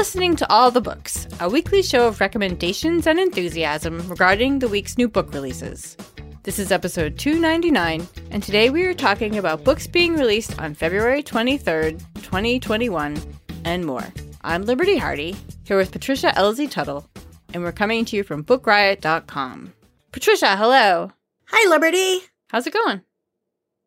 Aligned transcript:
Listening 0.00 0.34
to 0.36 0.50
All 0.50 0.70
the 0.70 0.80
Books, 0.80 1.28
a 1.40 1.48
weekly 1.50 1.82
show 1.82 2.08
of 2.08 2.20
recommendations 2.20 3.06
and 3.06 3.20
enthusiasm 3.20 3.98
regarding 4.08 4.58
the 4.58 4.66
week's 4.66 4.96
new 4.96 5.10
book 5.10 5.34
releases. 5.34 5.94
This 6.42 6.58
is 6.58 6.72
episode 6.72 7.18
299, 7.18 8.08
and 8.30 8.42
today 8.42 8.70
we 8.70 8.86
are 8.86 8.94
talking 8.94 9.36
about 9.36 9.62
books 9.62 9.86
being 9.86 10.14
released 10.14 10.58
on 10.58 10.72
February 10.72 11.22
23rd, 11.22 12.02
2021, 12.14 13.20
and 13.66 13.84
more. 13.84 14.06
I'm 14.40 14.62
Liberty 14.62 14.96
Hardy, 14.96 15.36
here 15.64 15.76
with 15.76 15.92
Patricia 15.92 16.28
Elzie 16.28 16.70
Tuttle, 16.70 17.06
and 17.52 17.62
we're 17.62 17.70
coming 17.70 18.06
to 18.06 18.16
you 18.16 18.24
from 18.24 18.42
BookRiot.com. 18.42 19.74
Patricia, 20.12 20.56
hello. 20.56 21.12
Hi, 21.48 21.68
Liberty. 21.68 22.20
How's 22.48 22.66
it 22.66 22.72
going? 22.72 23.02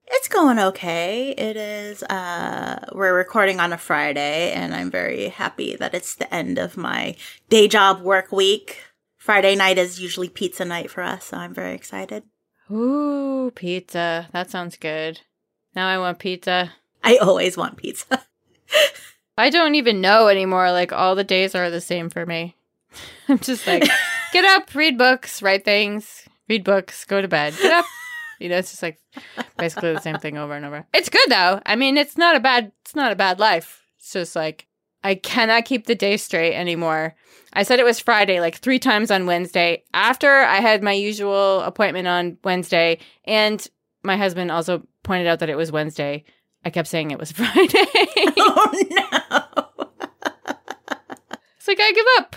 It's 0.08 0.28
going 0.28 0.60
okay. 0.60 1.32
It 1.32 1.56
is, 1.56 2.04
uh, 2.04 2.86
we're 2.94 3.16
recording 3.16 3.60
on 3.60 3.74
a 3.74 3.78
Friday, 3.78 4.52
and 4.52 4.76
I'm 4.76 4.92
very 4.92 5.30
happy 5.30 5.76
that 5.78 5.94
it's 5.94 6.16
the 6.16 6.34
end 6.34 6.58
of 6.58 6.78
my 6.78 7.16
day 7.50 7.68
job 7.68 8.02
work 8.02 8.32
week. 8.32 8.84
Friday 9.18 9.56
night 9.56 9.78
is 9.78 10.02
usually 10.02 10.30
pizza 10.30 10.66
night 10.66 10.92
for 10.92 11.02
us, 11.02 11.26
so 11.26 11.38
I'm 11.38 11.54
very 11.54 11.74
excited. 11.74 12.24
Ooh, 12.70 13.52
pizza. 13.56 14.28
That 14.34 14.50
sounds 14.50 14.78
good. 14.78 15.22
Now 15.76 15.88
I 15.88 15.98
want 15.98 16.20
pizza. 16.20 16.74
I 17.04 17.18
always 17.18 17.56
want 17.56 17.78
pizza. 17.78 18.26
I 19.38 19.50
don't 19.50 19.76
even 19.76 20.02
know 20.02 20.28
anymore. 20.28 20.72
Like, 20.72 20.92
all 20.92 21.16
the 21.16 21.24
days 21.24 21.56
are 21.56 21.70
the 21.70 21.82
same 21.82 22.10
for 22.10 22.26
me. 22.26 22.56
I'm 23.30 23.40
just 23.40 23.66
like, 23.66 23.88
get 24.34 24.46
up, 24.46 24.76
read 24.76 24.98
books, 24.98 25.42
write 25.42 25.66
things, 25.66 26.28
read 26.50 26.64
books, 26.64 27.06
go 27.06 27.22
to 27.22 27.28
bed, 27.28 27.54
get 27.62 27.72
up. 27.72 27.86
You 28.44 28.50
know, 28.50 28.58
it's 28.58 28.72
just 28.72 28.84
like 28.84 29.00
basically 29.58 29.94
the 29.94 30.02
same 30.02 30.18
thing 30.18 30.38
over 30.38 30.54
and 30.54 30.66
over. 30.66 30.86
It's 30.94 31.08
good 31.08 31.30
though. 31.30 31.62
I 31.66 31.78
mean, 31.78 31.96
it's 31.96 32.18
not 32.18 32.36
a 32.36 32.42
bad 32.42 32.74
it's 32.82 32.94
not 32.94 33.14
a 33.14 33.16
bad 33.16 33.40
life. 33.40 33.86
It's 34.00 34.12
just 34.12 34.36
like 34.36 34.68
I 35.02 35.16
cannot 35.16 35.64
keep 35.64 35.86
the 35.86 35.96
day 35.96 36.18
straight 36.18 36.54
anymore. 36.54 37.16
I 37.54 37.64
said 37.64 37.80
it 37.80 37.86
was 37.86 38.02
Friday 38.02 38.42
like 38.42 38.58
3 38.58 38.80
times 38.80 39.12
on 39.12 39.28
Wednesday 39.28 39.86
after 39.94 40.30
I 40.30 40.58
had 40.58 40.84
my 40.84 40.92
usual 40.92 41.62
appointment 41.62 42.06
on 42.10 42.38
Wednesday 42.44 43.00
and 43.24 43.66
my 44.04 44.18
husband 44.18 44.52
also 44.52 44.86
pointed 45.04 45.28
out 45.28 45.40
that 45.40 45.50
it 45.50 45.56
was 45.56 45.72
Wednesday. 45.72 46.26
I 46.66 46.70
kept 46.70 46.90
saying 46.90 47.12
it 47.12 47.20
was 47.20 47.32
Friday. 47.34 47.86
oh 48.40 48.72
no. 48.90 49.86
it's 51.56 51.68
like 51.70 51.80
I 51.80 51.92
give 51.94 52.06
up. 52.18 52.36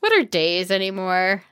What 0.00 0.12
are 0.12 0.24
days 0.24 0.72
anymore? 0.72 1.44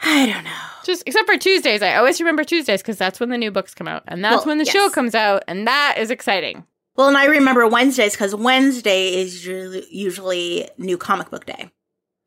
I 0.00 0.26
don't 0.26 0.44
know. 0.44 0.50
Just 0.84 1.02
except 1.06 1.26
for 1.28 1.36
Tuesdays. 1.36 1.82
I 1.82 1.96
always 1.96 2.20
remember 2.20 2.44
Tuesdays 2.44 2.80
because 2.82 2.98
that's 2.98 3.18
when 3.20 3.28
the 3.30 3.38
new 3.38 3.50
books 3.50 3.74
come 3.74 3.88
out. 3.88 4.04
And 4.08 4.24
that's 4.24 4.38
Well, 4.38 4.46
when 4.46 4.58
the 4.58 4.64
yes. 4.64 4.72
show 4.72 4.88
comes 4.90 5.14
out. 5.14 5.42
And 5.48 5.66
that 5.66 5.96
is 5.98 6.10
exciting. 6.10 6.64
Well, 6.96 7.08
and 7.08 7.16
I 7.16 7.26
remember 7.26 7.66
Wednesdays 7.66 8.12
because 8.12 8.34
Wednesday 8.34 9.14
is 9.20 9.44
usually, 9.46 10.68
new 10.78 10.96
comic 10.98 11.30
book 11.30 11.46
day. 11.46 11.70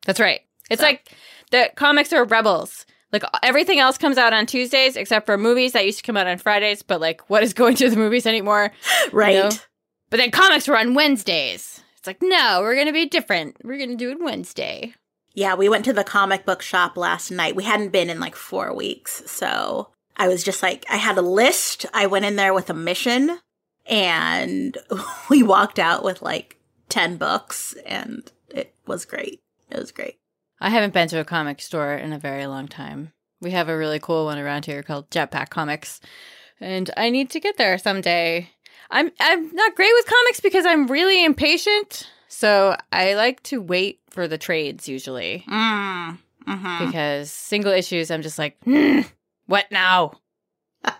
That's 0.06 0.20
right. 0.20 0.40
It's 0.70 0.80
So- 0.80 0.86
like 0.86 1.08
the 1.50 1.70
comics 1.76 2.12
are 2.12 2.24
rebels. 2.24 2.86
Like 3.12 3.24
everything 3.42 3.78
else 3.78 3.98
comes 3.98 4.16
out 4.16 4.32
on 4.32 4.46
Tuesdays 4.46 4.96
except 4.96 5.26
for 5.26 5.36
movies 5.36 5.72
that 5.72 5.84
used 5.84 5.98
to 5.98 6.04
come 6.04 6.16
out 6.16 6.26
on 6.26 6.38
Fridays. 6.38 6.82
But 6.82 7.00
like, 7.00 7.28
what 7.28 7.42
is 7.42 7.52
going 7.52 7.76
to 7.76 7.90
the 7.90 7.96
movies 7.96 8.26
anymore? 8.26 8.72
Right. 9.12 9.34
know? 9.36 9.50
But 10.10 10.18
then 10.18 10.30
comics 10.30 10.68
were 10.68 10.78
on 10.78 10.94
Wednesdays. 10.94 11.82
It's 11.98 12.06
like, 12.06 12.18
no, 12.22 12.60
we're 12.62 12.74
going 12.74 12.86
to 12.86 12.92
be 12.92 13.06
different. 13.06 13.56
We're 13.64 13.76
going 13.78 13.90
to 13.90 13.96
do 13.96 14.10
it 14.10 14.18
Wednesday. 14.20 14.94
Yeah, 15.34 15.54
we 15.54 15.68
went 15.68 15.84
to 15.86 15.92
the 15.92 16.04
comic 16.04 16.44
book 16.44 16.62
shop 16.62 16.96
last 16.96 17.30
night. 17.30 17.56
We 17.56 17.64
hadn't 17.64 17.90
been 17.90 18.10
in 18.10 18.20
like 18.20 18.36
four 18.36 18.74
weeks. 18.74 19.22
So 19.26 19.88
I 20.16 20.28
was 20.28 20.44
just 20.44 20.62
like, 20.62 20.84
I 20.90 20.96
had 20.96 21.16
a 21.16 21.22
list. 21.22 21.86
I 21.94 22.06
went 22.06 22.24
in 22.24 22.36
there 22.36 22.52
with 22.52 22.68
a 22.68 22.74
mission 22.74 23.38
and 23.86 24.76
we 25.30 25.42
walked 25.42 25.78
out 25.78 26.04
with 26.04 26.22
like 26.22 26.58
10 26.90 27.16
books 27.16 27.74
and 27.86 28.30
it 28.50 28.74
was 28.86 29.04
great. 29.04 29.40
It 29.70 29.78
was 29.78 29.92
great. 29.92 30.18
I 30.60 30.70
haven't 30.70 30.94
been 30.94 31.08
to 31.08 31.18
a 31.18 31.24
comic 31.24 31.60
store 31.60 31.94
in 31.94 32.12
a 32.12 32.18
very 32.18 32.46
long 32.46 32.68
time. 32.68 33.12
We 33.40 33.50
have 33.50 33.68
a 33.68 33.76
really 33.76 33.98
cool 33.98 34.26
one 34.26 34.38
around 34.38 34.66
here 34.66 34.84
called 34.84 35.10
Jetpack 35.10 35.50
Comics, 35.50 36.00
and 36.60 36.88
I 36.96 37.10
need 37.10 37.30
to 37.30 37.40
get 37.40 37.56
there 37.56 37.76
someday. 37.76 38.48
I'm 38.88 39.10
I'm 39.18 39.52
not 39.52 39.74
great 39.74 39.92
with 39.92 40.06
comics 40.06 40.38
because 40.38 40.64
I'm 40.64 40.86
really 40.86 41.24
impatient, 41.24 42.08
so 42.28 42.76
I 42.92 43.14
like 43.14 43.42
to 43.44 43.60
wait 43.60 43.98
for 44.12 44.28
the 44.28 44.38
trades 44.38 44.88
usually 44.88 45.44
Mm. 45.48 46.18
hmm 46.46 46.86
because 46.86 47.30
single 47.30 47.72
issues 47.72 48.10
I'm 48.10 48.22
just 48.22 48.38
like, 48.38 48.56
"Hmm, 48.64 49.00
what 49.46 49.66
now? 49.70 50.12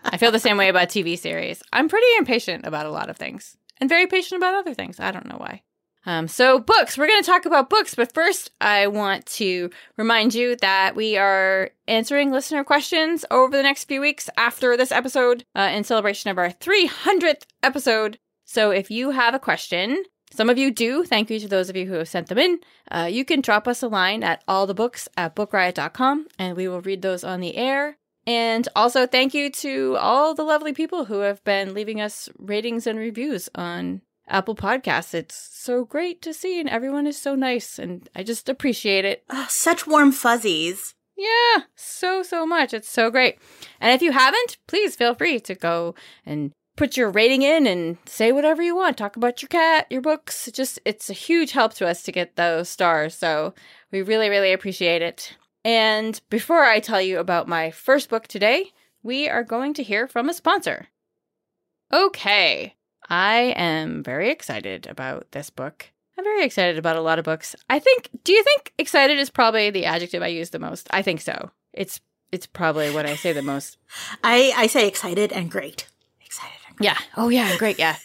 I 0.05 0.17
feel 0.17 0.31
the 0.31 0.39
same 0.39 0.56
way 0.56 0.69
about 0.69 0.89
TV 0.89 1.19
series. 1.19 1.62
I'm 1.73 1.89
pretty 1.89 2.06
impatient 2.19 2.67
about 2.67 2.87
a 2.87 2.91
lot 2.91 3.11
of 3.11 3.17
things 3.17 3.56
and 3.81 3.89
very 3.89 4.06
patient 4.06 4.39
about 4.39 4.55
other 4.55 4.75
things. 4.75 5.00
I 5.00 5.11
don't 5.11 5.27
know 5.27 5.39
why. 5.39 5.62
Um, 6.05 6.27
so, 6.27 6.59
books. 6.59 6.99
We're 6.99 7.06
going 7.06 7.23
to 7.23 7.27
talk 7.31 7.47
about 7.47 7.71
books, 7.71 7.95
but 7.95 8.12
first, 8.12 8.50
I 8.61 8.89
want 8.89 9.25
to 9.27 9.71
remind 9.97 10.34
you 10.34 10.56
that 10.56 10.97
we 10.97 11.17
are 11.17 11.71
answering 11.87 12.33
listener 12.33 12.65
questions 12.65 13.25
over 13.31 13.56
the 13.56 13.62
next 13.62 13.84
few 13.84 14.00
weeks 14.00 14.29
after 14.37 14.77
this 14.77 14.91
episode 14.91 15.44
uh, 15.55 15.71
in 15.73 15.84
celebration 15.84 16.31
of 16.31 16.39
our 16.39 16.50
300th 16.50 17.43
episode. 17.62 18.19
So, 18.44 18.71
if 18.73 18.91
you 18.91 19.11
have 19.12 19.33
a 19.34 19.39
question, 19.39 20.03
some 20.32 20.50
of 20.50 20.59
you 20.59 20.70
do. 20.70 21.04
Thank 21.04 21.31
you 21.31 21.38
to 21.41 21.48
those 21.48 21.69
of 21.69 21.76
you 21.76 21.87
who 21.87 21.94
have 21.94 22.09
sent 22.09 22.28
them 22.28 22.38
in. 22.38 22.60
Uh, 22.91 23.09
you 23.10 23.25
can 23.25 23.41
drop 23.41 23.69
us 23.69 23.82
a 23.82 23.88
line 23.88 24.22
at 24.22 24.44
allthebooks 24.47 25.09
at 25.16 25.37
bookriot.com 25.37 26.26
and 26.38 26.56
we 26.56 26.69
will 26.69 26.81
read 26.81 27.03
those 27.03 27.25
on 27.25 27.41
the 27.41 27.56
air. 27.56 27.97
And 28.26 28.69
also, 28.76 29.06
thank 29.06 29.34
you 29.34 29.50
to 29.50 29.97
all 29.98 30.34
the 30.34 30.44
lovely 30.44 30.72
people 30.72 31.06
who 31.06 31.20
have 31.20 31.43
been 31.43 31.75
leaving 31.75 32.00
us 32.00 32.28
ratings 32.38 32.87
and 32.87 32.98
reviews 32.98 33.48
on 33.54 34.03
Apple 34.28 34.54
Podcasts. 34.54 35.12
It's 35.12 35.34
so 35.34 35.84
great 35.84 36.22
to 36.22 36.32
see, 36.32 36.60
and 36.60 36.69
everyone 36.69 37.09
is 37.09 37.20
so 37.20 37.34
nice, 37.34 37.81
and 37.81 38.09
I 38.14 38.22
just 38.22 38.49
appreciate 38.49 39.04
it. 39.04 39.25
Ah, 39.28 39.47
such 39.50 39.88
warm 39.88 40.12
fuzzies. 40.12 40.94
Yeah, 41.16 41.64
so, 41.75 42.22
so 42.22 42.47
much. 42.47 42.72
It's 42.72 42.88
so 42.88 43.10
great. 43.10 43.38
And 43.81 43.93
if 43.93 44.03
you 44.03 44.12
haven't, 44.12 44.56
please 44.66 44.97
feel 44.97 45.14
free 45.14 45.41
to 45.41 45.54
go 45.54 45.94
and 46.25 46.53
put 46.82 46.97
your 46.97 47.10
rating 47.10 47.43
in 47.43 47.65
and 47.65 47.97
say 48.06 48.32
whatever 48.32 48.60
you 48.60 48.75
want. 48.75 48.97
Talk 48.97 49.15
about 49.15 49.41
your 49.41 49.48
cat, 49.48 49.87
your 49.88 50.00
books. 50.00 50.48
It 50.48 50.54
just, 50.54 50.81
it's 50.84 51.09
a 51.09 51.12
huge 51.12 51.53
help 51.53 51.75
to 51.75 51.87
us 51.87 52.03
to 52.03 52.10
get 52.10 52.34
those 52.34 52.69
stars. 52.69 53.15
So 53.15 53.54
we 53.93 54.03
really, 54.03 54.28
really 54.28 54.53
appreciate 54.53 55.00
it. 55.00 55.37
And 55.65 56.20
before 56.28 56.65
I 56.65 56.81
tell 56.81 57.00
you 57.00 57.20
about 57.20 57.47
my 57.47 57.70
first 57.70 58.09
book 58.09 58.26
today, 58.26 58.72
we 59.00 59.28
are 59.28 59.44
going 59.44 59.75
to 59.75 59.84
hear 59.84 60.09
from 60.09 60.28
a 60.28 60.34
sponsor. 60.34 60.88
Okay, 61.93 62.75
I 63.09 63.54
am 63.56 64.03
very 64.03 64.32
excited 64.32 64.88
about 64.88 65.31
this 65.31 65.50
book. 65.50 65.88
I'm 66.19 66.25
very 66.25 66.44
excited 66.44 66.78
about 66.78 66.97
a 66.97 67.00
lot 67.00 67.20
of 67.20 67.25
books. 67.25 67.54
I 67.70 67.78
think 67.78 68.09
do 68.25 68.32
you 68.32 68.43
think 68.43 68.72
excited 68.76 69.20
is 69.20 69.31
probably 69.31 69.70
the 69.70 69.84
adjective 69.84 70.20
I 70.20 70.28
use 70.28 70.50
the 70.50 70.59
most? 70.59 70.88
I 70.91 71.03
think 71.03 71.20
so. 71.20 71.52
It's 71.73 72.00
it's 72.32 72.49
probably 72.49 72.93
what 72.93 73.06
I 73.06 73.14
say 73.14 73.32
the 73.32 73.40
most. 73.40 73.78
I, 74.25 74.52
I 74.56 74.67
say 74.67 74.88
excited 74.88 75.31
and 75.32 75.49
great. 75.49 75.87
Excited. 76.25 76.62
Yeah. 76.81 76.99
Oh 77.17 77.29
yeah, 77.29 77.57
great, 77.57 77.79
yeah. 77.79 77.97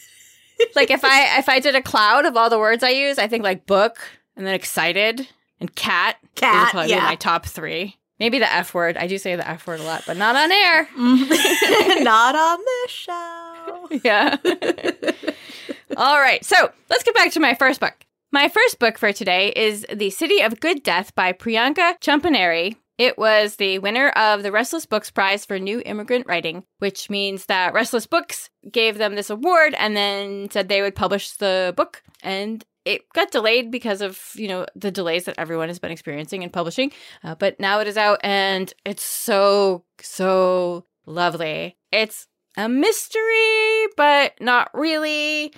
like 0.75 0.91
if 0.91 1.03
I 1.03 1.37
if 1.39 1.49
I 1.49 1.59
did 1.59 1.75
a 1.75 1.81
cloud 1.81 2.25
of 2.25 2.35
all 2.35 2.49
the 2.49 2.59
words 2.59 2.83
I 2.83 2.89
use, 2.89 3.17
I 3.17 3.27
think 3.27 3.43
like 3.43 3.65
book 3.65 3.99
and 4.35 4.45
then 4.45 4.53
excited 4.53 5.27
and 5.59 5.73
cat. 5.75 6.17
Cat, 6.35 6.71
probably 6.71 6.87
be 6.87 6.93
yeah. 6.95 7.03
my 7.03 7.15
top 7.15 7.45
three. 7.45 7.97
Maybe 8.19 8.39
the 8.39 8.51
F 8.51 8.73
word. 8.73 8.97
I 8.97 9.05
do 9.07 9.17
say 9.17 9.35
the 9.35 9.47
F 9.47 9.67
word 9.67 9.79
a 9.79 9.83
lot, 9.83 10.03
but 10.07 10.17
not 10.17 10.35
on 10.35 10.51
air. 10.51 10.85
Mhm. 10.97 12.03
Not 12.03 12.35
on 12.35 12.59
this 12.65 12.91
show. 12.91 13.87
Yeah. 14.03 14.37
All 15.97 16.19
right. 16.19 16.43
So 16.43 16.71
let's 16.89 17.03
get 17.03 17.13
back 17.13 17.31
to 17.33 17.39
my 17.39 17.53
first 17.53 17.79
book. 17.79 17.93
My 18.31 18.49
first 18.49 18.79
book 18.79 18.97
for 18.97 19.13
today 19.13 19.53
is 19.55 19.85
The 19.93 20.09
City 20.09 20.41
of 20.41 20.59
Good 20.59 20.83
Death 20.83 21.13
by 21.15 21.31
Priyanka 21.31 21.99
Champaneri. 21.99 22.75
It 22.97 23.17
was 23.17 23.57
the 23.57 23.77
winner 23.79 24.09
of 24.09 24.41
the 24.41 24.51
Restless 24.51 24.87
Books 24.87 25.11
Prize 25.11 25.45
for 25.45 25.59
New 25.59 25.81
Immigrant 25.85 26.25
Writing, 26.27 26.63
which 26.79 27.09
means 27.09 27.45
that 27.45 27.73
Restless 27.73 28.07
Books 28.07 28.49
gave 28.71 28.97
them 28.97 29.15
this 29.15 29.29
award 29.29 29.75
and 29.77 29.95
then 29.95 30.49
said 30.49 30.67
they 30.67 30.81
would 30.81 30.95
publish 30.95 31.31
the 31.31 31.73
book. 31.77 32.01
And 32.23 32.65
it 32.85 33.07
got 33.13 33.31
delayed 33.31 33.69
because 33.69 34.01
of 34.01 34.31
you 34.33 34.47
know 34.47 34.65
the 34.75 34.89
delays 34.89 35.25
that 35.25 35.37
everyone 35.37 35.67
has 35.67 35.77
been 35.77 35.91
experiencing 35.91 36.41
in 36.41 36.49
publishing. 36.49 36.91
Uh, 37.23 37.35
but 37.35 37.59
now 37.59 37.79
it 37.79 37.87
is 37.87 37.97
out 37.97 38.19
and 38.23 38.73
it's 38.85 39.03
so 39.03 39.83
so 40.01 40.85
lovely. 41.05 41.77
It's 41.91 42.27
a 42.55 42.67
mystery 42.67 43.87
but 43.95 44.33
not 44.39 44.71
really 44.73 45.53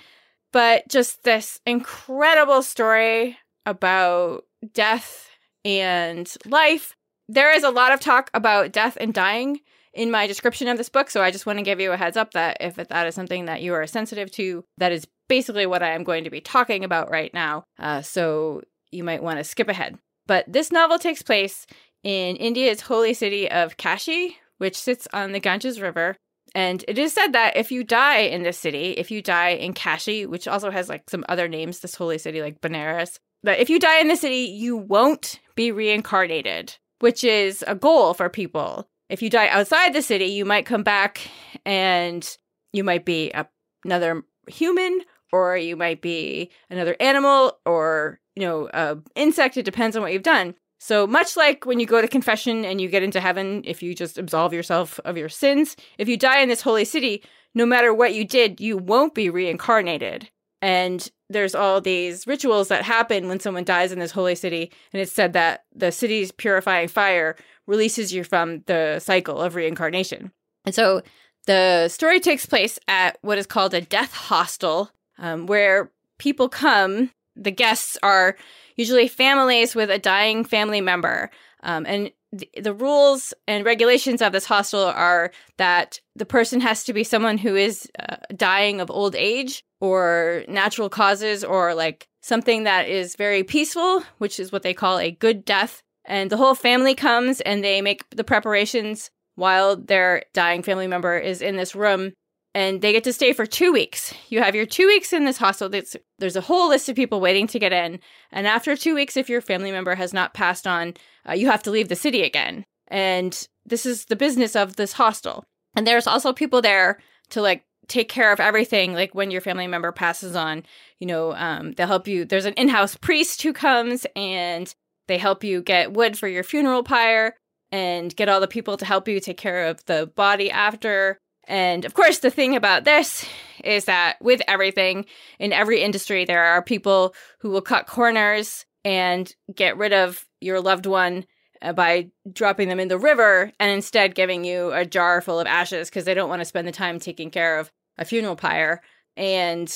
but 0.52 0.86
just 0.88 1.22
this 1.22 1.60
incredible 1.64 2.62
story 2.62 3.38
about 3.64 4.44
death 4.74 5.28
and 5.64 6.32
life 6.44 6.96
there 7.30 7.54
is 7.54 7.62
a 7.62 7.70
lot 7.70 7.92
of 7.92 8.00
talk 8.00 8.28
about 8.34 8.72
death 8.72 8.98
and 9.00 9.14
dying 9.14 9.60
in 9.94 10.10
my 10.10 10.26
description 10.26 10.68
of 10.68 10.78
this 10.78 10.88
book. 10.88 11.10
So 11.10 11.22
I 11.22 11.30
just 11.30 11.46
want 11.46 11.58
to 11.58 11.64
give 11.64 11.80
you 11.80 11.92
a 11.92 11.96
heads 11.96 12.16
up 12.16 12.32
that 12.32 12.56
if 12.60 12.76
that 12.76 13.06
is 13.06 13.14
something 13.14 13.44
that 13.44 13.62
you 13.62 13.72
are 13.74 13.86
sensitive 13.86 14.30
to, 14.32 14.64
that 14.78 14.92
is 14.92 15.06
basically 15.28 15.66
what 15.66 15.82
I 15.82 15.90
am 15.90 16.04
going 16.04 16.24
to 16.24 16.30
be 16.30 16.40
talking 16.40 16.84
about 16.84 17.10
right 17.10 17.32
now. 17.32 17.64
Uh, 17.78 18.02
so 18.02 18.62
you 18.90 19.04
might 19.04 19.22
want 19.22 19.38
to 19.38 19.44
skip 19.44 19.68
ahead. 19.68 19.96
But 20.26 20.44
this 20.52 20.72
novel 20.72 20.98
takes 20.98 21.22
place 21.22 21.66
in 22.02 22.36
India's 22.36 22.82
holy 22.82 23.14
city 23.14 23.50
of 23.50 23.76
Kashi, 23.76 24.36
which 24.58 24.76
sits 24.76 25.06
on 25.12 25.32
the 25.32 25.40
Ganges 25.40 25.80
River. 25.80 26.16
And 26.54 26.84
it 26.88 26.98
is 26.98 27.12
said 27.12 27.32
that 27.32 27.56
if 27.56 27.70
you 27.70 27.84
die 27.84 28.18
in 28.18 28.42
this 28.42 28.58
city, 28.58 28.92
if 28.92 29.10
you 29.10 29.22
die 29.22 29.50
in 29.50 29.72
Kashi, 29.72 30.26
which 30.26 30.48
also 30.48 30.70
has 30.70 30.88
like 30.88 31.08
some 31.08 31.24
other 31.28 31.46
names, 31.46 31.78
this 31.78 31.94
holy 31.94 32.18
city 32.18 32.42
like 32.42 32.60
Benares, 32.60 33.18
that 33.44 33.60
if 33.60 33.70
you 33.70 33.78
die 33.78 34.00
in 34.00 34.08
the 34.08 34.16
city, 34.16 34.50
you 34.52 34.76
won't 34.76 35.38
be 35.54 35.70
reincarnated, 35.70 36.76
which 37.00 37.24
is 37.24 37.64
a 37.66 37.74
goal 37.74 38.14
for 38.14 38.28
people 38.28 38.88
if 39.10 39.22
you 39.22 39.28
die 39.28 39.48
outside 39.48 39.92
the 39.92 40.02
city, 40.02 40.26
you 40.26 40.44
might 40.44 40.64
come 40.64 40.84
back 40.84 41.20
and 41.66 42.26
you 42.72 42.84
might 42.84 43.04
be 43.04 43.32
a, 43.32 43.46
another 43.84 44.22
human 44.46 45.00
or 45.32 45.56
you 45.56 45.76
might 45.76 46.00
be 46.00 46.50
another 46.70 46.96
animal 47.00 47.58
or, 47.66 48.20
you 48.36 48.42
know, 48.42 48.70
a 48.72 48.98
insect. 49.16 49.56
It 49.56 49.64
depends 49.64 49.96
on 49.96 50.02
what 50.02 50.12
you've 50.12 50.22
done. 50.22 50.54
So 50.78 51.06
much 51.06 51.36
like 51.36 51.66
when 51.66 51.78
you 51.78 51.86
go 51.86 52.00
to 52.00 52.08
confession 52.08 52.64
and 52.64 52.80
you 52.80 52.88
get 52.88 53.02
into 53.02 53.20
heaven, 53.20 53.62
if 53.66 53.82
you 53.82 53.94
just 53.94 54.16
absolve 54.16 54.54
yourself 54.54 54.98
of 55.04 55.16
your 55.16 55.28
sins, 55.28 55.76
if 55.98 56.08
you 56.08 56.16
die 56.16 56.40
in 56.40 56.48
this 56.48 56.62
holy 56.62 56.84
city, 56.84 57.22
no 57.54 57.66
matter 57.66 57.92
what 57.92 58.14
you 58.14 58.24
did, 58.24 58.60
you 58.60 58.78
won't 58.78 59.14
be 59.14 59.28
reincarnated. 59.28 60.30
And 60.62 61.10
there's 61.30 61.54
all 61.54 61.80
these 61.80 62.26
rituals 62.26 62.68
that 62.68 62.82
happen 62.82 63.28
when 63.28 63.40
someone 63.40 63.64
dies 63.64 63.92
in 63.92 64.00
this 64.00 64.10
holy 64.10 64.34
city. 64.34 64.70
And 64.92 65.00
it's 65.00 65.12
said 65.12 65.32
that 65.34 65.64
the 65.74 65.92
city's 65.92 66.32
purifying 66.32 66.88
fire 66.88 67.36
releases 67.66 68.12
you 68.12 68.24
from 68.24 68.62
the 68.66 68.98
cycle 68.98 69.40
of 69.40 69.54
reincarnation. 69.54 70.32
And 70.66 70.74
so 70.74 71.02
the 71.46 71.88
story 71.88 72.20
takes 72.20 72.44
place 72.44 72.78
at 72.88 73.16
what 73.22 73.38
is 73.38 73.46
called 73.46 73.74
a 73.74 73.80
death 73.80 74.12
hostel, 74.12 74.90
um, 75.18 75.46
where 75.46 75.90
people 76.18 76.48
come. 76.48 77.10
The 77.36 77.52
guests 77.52 77.96
are 78.02 78.36
usually 78.76 79.08
families 79.08 79.74
with 79.74 79.88
a 79.88 79.98
dying 79.98 80.44
family 80.44 80.80
member. 80.80 81.30
Um, 81.62 81.86
and 81.86 82.10
the, 82.32 82.48
the 82.60 82.74
rules 82.74 83.32
and 83.46 83.64
regulations 83.64 84.20
of 84.20 84.32
this 84.32 84.44
hostel 84.46 84.84
are 84.84 85.30
that 85.58 86.00
the 86.16 86.26
person 86.26 86.60
has 86.60 86.84
to 86.84 86.92
be 86.92 87.04
someone 87.04 87.38
who 87.38 87.54
is 87.56 87.88
uh, 87.98 88.16
dying 88.36 88.80
of 88.80 88.90
old 88.90 89.14
age 89.14 89.64
or 89.80 90.44
natural 90.46 90.88
causes 90.88 91.42
or 91.42 91.74
like 91.74 92.06
something 92.20 92.64
that 92.64 92.88
is 92.88 93.16
very 93.16 93.42
peaceful, 93.42 94.02
which 94.18 94.38
is 94.38 94.52
what 94.52 94.62
they 94.62 94.74
call 94.74 94.98
a 94.98 95.10
good 95.10 95.44
death. 95.44 95.82
And 96.04 96.30
the 96.30 96.36
whole 96.36 96.54
family 96.54 96.94
comes 96.94 97.40
and 97.40 97.64
they 97.64 97.80
make 97.80 98.08
the 98.10 98.24
preparations 98.24 99.10
while 99.34 99.76
their 99.76 100.24
dying 100.34 100.62
family 100.62 100.86
member 100.86 101.16
is 101.18 101.40
in 101.40 101.56
this 101.56 101.74
room. 101.74 102.12
And 102.52 102.82
they 102.82 102.92
get 102.92 103.04
to 103.04 103.12
stay 103.12 103.32
for 103.32 103.46
two 103.46 103.72
weeks. 103.72 104.12
You 104.28 104.42
have 104.42 104.56
your 104.56 104.66
two 104.66 104.86
weeks 104.86 105.12
in 105.12 105.24
this 105.24 105.38
hostel. 105.38 105.68
There's, 105.68 105.96
there's 106.18 106.36
a 106.36 106.40
whole 106.40 106.68
list 106.68 106.88
of 106.88 106.96
people 106.96 107.20
waiting 107.20 107.46
to 107.46 107.60
get 107.60 107.72
in. 107.72 108.00
And 108.32 108.46
after 108.46 108.76
two 108.76 108.94
weeks, 108.94 109.16
if 109.16 109.28
your 109.28 109.40
family 109.40 109.70
member 109.70 109.94
has 109.94 110.12
not 110.12 110.34
passed 110.34 110.66
on, 110.66 110.94
uh, 111.28 111.32
you 111.32 111.46
have 111.46 111.62
to 111.62 111.70
leave 111.70 111.88
the 111.88 111.96
city 111.96 112.22
again. 112.22 112.64
And 112.88 113.46
this 113.64 113.86
is 113.86 114.06
the 114.06 114.16
business 114.16 114.56
of 114.56 114.74
this 114.74 114.94
hostel. 114.94 115.44
And 115.76 115.86
there's 115.86 116.08
also 116.08 116.32
people 116.32 116.60
there 116.60 116.98
to 117.30 117.40
like 117.40 117.62
take 117.90 118.08
care 118.08 118.32
of 118.32 118.40
everything 118.40 118.94
like 118.94 119.14
when 119.14 119.30
your 119.30 119.42
family 119.42 119.66
member 119.66 119.92
passes 119.92 120.34
on 120.34 120.62
you 120.98 121.06
know 121.06 121.34
um, 121.34 121.72
they'll 121.72 121.86
help 121.86 122.08
you 122.08 122.24
there's 122.24 122.46
an 122.46 122.54
in-house 122.54 122.96
priest 122.96 123.42
who 123.42 123.52
comes 123.52 124.06
and 124.16 124.74
they 125.10 125.18
help 125.18 125.42
you 125.42 125.60
get 125.60 125.92
wood 125.92 126.16
for 126.16 126.28
your 126.28 126.44
funeral 126.44 126.84
pyre 126.84 127.34
and 127.72 128.14
get 128.14 128.28
all 128.28 128.40
the 128.40 128.48
people 128.48 128.76
to 128.76 128.84
help 128.84 129.08
you 129.08 129.20
take 129.20 129.36
care 129.36 129.66
of 129.66 129.84
the 129.86 130.10
body 130.14 130.50
after. 130.50 131.18
And 131.46 131.84
of 131.84 131.94
course, 131.94 132.18
the 132.18 132.30
thing 132.30 132.56
about 132.56 132.84
this 132.84 133.26
is 133.64 133.86
that 133.86 134.16
with 134.20 134.40
everything 134.46 135.06
in 135.38 135.52
every 135.52 135.82
industry, 135.82 136.24
there 136.24 136.44
are 136.44 136.62
people 136.62 137.14
who 137.40 137.50
will 137.50 137.60
cut 137.60 137.86
corners 137.86 138.64
and 138.84 139.34
get 139.54 139.76
rid 139.76 139.92
of 139.92 140.24
your 140.40 140.60
loved 140.60 140.86
one 140.86 141.26
uh, 141.60 141.72
by 141.72 142.10
dropping 142.32 142.68
them 142.68 142.80
in 142.80 142.88
the 142.88 142.98
river 142.98 143.52
and 143.60 143.70
instead 143.70 144.14
giving 144.14 144.44
you 144.44 144.72
a 144.72 144.86
jar 144.86 145.20
full 145.20 145.38
of 145.38 145.46
ashes 145.46 145.90
because 145.90 146.04
they 146.04 146.14
don't 146.14 146.28
want 146.28 146.40
to 146.40 146.46
spend 146.46 146.66
the 146.66 146.72
time 146.72 146.98
taking 146.98 147.30
care 147.30 147.58
of 147.58 147.70
a 147.98 148.04
funeral 148.04 148.36
pyre. 148.36 148.80
And 149.16 149.72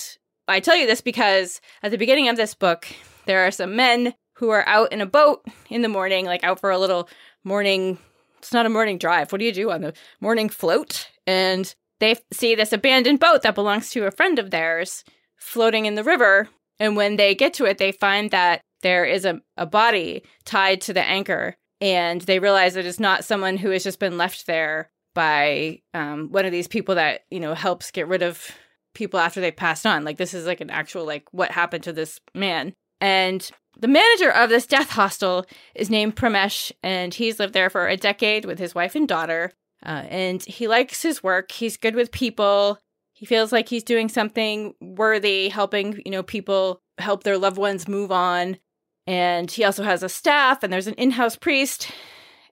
I 0.48 0.60
tell 0.60 0.76
you 0.76 0.86
this 0.86 1.00
because 1.00 1.60
at 1.82 1.90
the 1.90 1.98
beginning 1.98 2.28
of 2.28 2.36
this 2.36 2.54
book, 2.54 2.86
there 3.26 3.46
are 3.46 3.50
some 3.50 3.76
men 3.76 4.14
who 4.34 4.50
are 4.50 4.66
out 4.66 4.92
in 4.92 5.00
a 5.00 5.06
boat 5.06 5.46
in 5.70 5.82
the 5.82 5.88
morning, 5.88 6.26
like 6.26 6.44
out 6.44 6.60
for 6.60 6.70
a 6.70 6.78
little 6.78 7.08
morning. 7.44 7.98
It's 8.38 8.52
not 8.52 8.66
a 8.66 8.70
morning 8.70 8.98
drive. 8.98 9.32
What 9.32 9.38
do 9.38 9.44
you 9.44 9.52
do 9.52 9.70
on 9.70 9.80
the 9.80 9.94
morning 10.20 10.48
float? 10.48 11.08
And 11.26 11.72
they 12.00 12.16
see 12.32 12.54
this 12.54 12.72
abandoned 12.72 13.20
boat 13.20 13.42
that 13.42 13.54
belongs 13.54 13.90
to 13.90 14.06
a 14.06 14.10
friend 14.10 14.38
of 14.38 14.50
theirs 14.50 15.04
floating 15.36 15.86
in 15.86 15.94
the 15.94 16.04
river. 16.04 16.48
And 16.78 16.96
when 16.96 17.16
they 17.16 17.34
get 17.34 17.54
to 17.54 17.64
it, 17.64 17.78
they 17.78 17.92
find 17.92 18.30
that 18.30 18.60
there 18.82 19.04
is 19.04 19.24
a, 19.24 19.40
a 19.56 19.64
body 19.64 20.24
tied 20.44 20.80
to 20.82 20.92
the 20.92 21.02
anchor. 21.02 21.56
And 21.80 22.20
they 22.22 22.38
realize 22.38 22.74
that 22.74 22.86
it's 22.86 23.00
not 23.00 23.24
someone 23.24 23.56
who 23.56 23.70
has 23.70 23.84
just 23.84 23.98
been 23.98 24.18
left 24.18 24.46
there 24.46 24.90
by 25.14 25.80
um, 25.94 26.30
one 26.30 26.44
of 26.44 26.52
these 26.52 26.68
people 26.68 26.96
that, 26.96 27.22
you 27.30 27.40
know, 27.40 27.54
helps 27.54 27.90
get 27.90 28.08
rid 28.08 28.22
of 28.22 28.50
people 28.94 29.18
after 29.18 29.40
they 29.40 29.50
passed 29.50 29.86
on. 29.86 30.04
Like, 30.04 30.18
this 30.18 30.34
is 30.34 30.46
like 30.46 30.60
an 30.60 30.70
actual, 30.70 31.06
like, 31.06 31.24
what 31.32 31.50
happened 31.50 31.84
to 31.84 31.92
this 31.92 32.20
man. 32.34 32.74
And 33.00 33.48
the 33.78 33.88
manager 33.88 34.30
of 34.30 34.50
this 34.50 34.66
death 34.66 34.90
hostel 34.90 35.46
is 35.74 35.90
named 35.90 36.16
Pramesh, 36.16 36.72
and 36.82 37.12
he's 37.12 37.38
lived 37.38 37.54
there 37.54 37.70
for 37.70 37.88
a 37.88 37.96
decade 37.96 38.44
with 38.44 38.58
his 38.58 38.74
wife 38.74 38.94
and 38.94 39.08
daughter. 39.08 39.52
Uh, 39.84 40.04
and 40.08 40.42
he 40.44 40.68
likes 40.68 41.02
his 41.02 41.22
work. 41.22 41.52
He's 41.52 41.76
good 41.76 41.94
with 41.94 42.12
people. 42.12 42.78
He 43.12 43.26
feels 43.26 43.52
like 43.52 43.68
he's 43.68 43.84
doing 43.84 44.08
something 44.08 44.74
worthy, 44.80 45.48
helping 45.48 46.00
you 46.04 46.10
know 46.10 46.22
people 46.22 46.80
help 46.98 47.22
their 47.22 47.38
loved 47.38 47.58
ones 47.58 47.88
move 47.88 48.10
on. 48.10 48.58
And 49.06 49.50
he 49.50 49.64
also 49.64 49.82
has 49.82 50.02
a 50.02 50.08
staff, 50.08 50.62
and 50.62 50.72
there's 50.72 50.86
an 50.86 50.94
in-house 50.94 51.36
priest. 51.36 51.90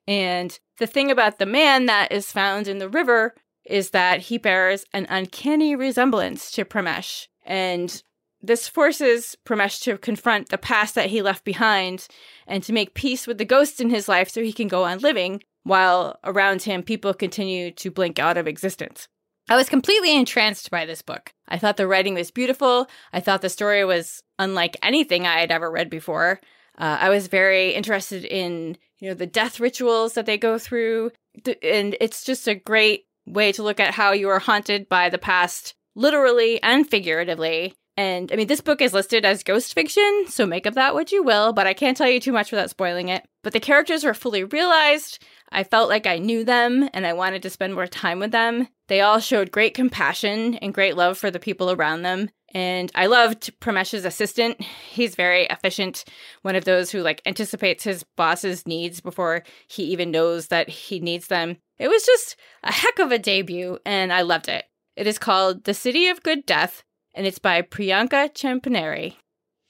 And 0.07 0.59
the 0.83 0.87
thing 0.89 1.13
about 1.13 1.39
the 1.39 1.47
man 1.47 1.87
that 1.87 2.11
is 2.11 2.33
found 2.33 2.67
in 2.67 2.79
the 2.79 2.89
river 2.89 3.37
is 3.65 3.91
that 3.91 4.23
he 4.23 4.37
bears 4.37 4.85
an 4.93 5.07
uncanny 5.09 5.77
resemblance 5.77 6.51
to 6.51 6.65
Pramesh. 6.65 7.29
And 7.47 8.03
this 8.41 8.67
forces 8.67 9.37
Pramesh 9.47 9.81
to 9.83 9.97
confront 9.97 10.49
the 10.49 10.59
past 10.59 10.97
that 10.97 11.11
he 11.11 11.23
left 11.23 11.45
behind 11.45 12.09
and 12.49 12.65
to 12.65 12.73
make 12.73 12.95
peace 12.95 13.29
with 13.29 13.39
the 13.39 13.45
ghosts 13.45 13.79
in 13.79 13.91
his 13.91 14.09
life 14.09 14.29
so 14.29 14.43
he 14.43 14.53
can 14.53 14.67
go 14.67 14.83
on 14.83 14.99
living, 14.99 15.45
while 15.63 16.19
around 16.25 16.63
him 16.63 16.83
people 16.83 17.15
continue 17.15 17.71
to 17.71 17.93
blink 17.93 18.19
out 18.19 18.37
of 18.37 18.49
existence. 18.49 19.07
I 19.49 19.55
was 19.55 19.69
completely 19.69 20.17
entranced 20.17 20.69
by 20.69 20.85
this 20.85 21.01
book. 21.01 21.33
I 21.47 21.59
thought 21.59 21.77
the 21.77 21.87
writing 21.87 22.15
was 22.15 22.33
beautiful. 22.33 22.89
I 23.13 23.21
thought 23.21 23.41
the 23.41 23.49
story 23.49 23.85
was 23.85 24.25
unlike 24.37 24.77
anything 24.83 25.29
I 25.29 25.39
had 25.39 25.53
ever 25.53 25.71
read 25.71 25.91
before. 25.91 26.41
Uh, 26.77 26.99
I 27.01 27.09
was 27.09 27.29
very 27.29 27.71
interested 27.71 28.25
in, 28.25 28.77
you 29.03 29.09
know, 29.09 29.15
the 29.15 29.27
death 29.27 29.59
rituals 29.59 30.15
that 30.15 30.27
they 30.27 30.39
go 30.39 30.59
through, 30.59 31.11
and 31.45 31.97
it's 32.01 32.23
just 32.23 32.47
a 32.47 32.55
great 32.55 33.07
way 33.27 33.51
to 33.51 33.63
look 33.65 33.81
at 33.81 33.95
how 33.95 34.13
you 34.13 34.29
are 34.29 34.39
haunted 34.39 34.89
by 34.89 35.09
the 35.09 35.19
past, 35.19 35.75
literally 35.97 36.63
and 36.63 36.89
figuratively, 36.89 37.75
and 37.97 38.33
I 38.33 38.37
mean, 38.37 38.47
this 38.47 38.63
book 38.63 38.81
is 38.81 38.95
listed 38.95 39.25
as 39.25 39.43
ghost 39.43 39.75
fiction, 39.75 40.25
so 40.29 40.47
make 40.47 40.65
of 40.65 40.75
that 40.75 40.95
what 40.95 41.13
you 41.13 41.23
will, 41.23 41.53
but 41.53 41.67
I 41.67 41.75
can't 41.75 41.97
tell 41.97 42.09
you 42.09 42.21
too 42.21 42.33
much 42.33 42.51
without 42.51 42.71
spoiling 42.71 43.09
it. 43.09 43.27
But 43.43 43.53
the 43.53 43.61
characters 43.61 44.03
were 44.03 44.15
fully 44.15 44.45
realized. 44.45 45.23
I 45.51 45.65
felt 45.65 45.91
like 45.91 46.07
I 46.07 46.19
knew 46.19 46.45
them 46.45 46.89
and 46.95 47.07
I 47.07 47.13
wanted 47.13 47.43
to 47.43 47.51
spend 47.51 47.75
more 47.75 47.87
time 47.87 48.19
with 48.19 48.31
them. 48.31 48.69
They 48.89 49.03
all 49.03 49.21
showed 49.21 49.53
great 49.53 49.75
compassion 49.75 50.55
and 50.57 50.73
great 50.73 50.97
love 50.97 51.19
for 51.19 51.31
the 51.31 51.39
people 51.39 51.71
around 51.71 52.03
them. 52.03 52.31
And 52.53 52.93
I 52.95 53.07
loved 53.07 53.59
Pramesh's 53.61 54.05
assistant. 54.05 54.61
He's 54.61 55.15
very 55.15 55.45
efficient, 55.47 56.05
one 56.43 56.55
of 56.55 56.65
those 56.65 56.91
who 56.91 57.01
like 57.01 57.23
anticipates 57.27 57.85
his 57.85 58.05
boss's 58.17 58.67
needs 58.67 59.01
before 59.01 59.43
he 59.67 59.85
even 59.85 60.11
knows 60.11 60.49
that 60.49 60.69
he 60.69 61.01
needs 61.01 61.29
them. 61.29 61.57
It 61.79 61.89
was 61.89 62.05
just 62.05 62.37
a 62.63 62.73
heck 62.73 62.99
of 62.99 63.11
a 63.11 63.19
debut 63.19 63.79
and 63.85 64.13
I 64.13 64.23
loved 64.23 64.49
it. 64.49 64.67
It 64.97 65.07
is 65.07 65.19
called 65.19 65.65
The 65.65 65.75
City 65.75 66.09
of 66.09 66.23
Good 66.23 66.45
Death 66.45 66.85
and 67.15 67.27
it's 67.27 67.39
by 67.39 67.63
Priyanka 67.63 68.35
Champaneri. 68.35 69.17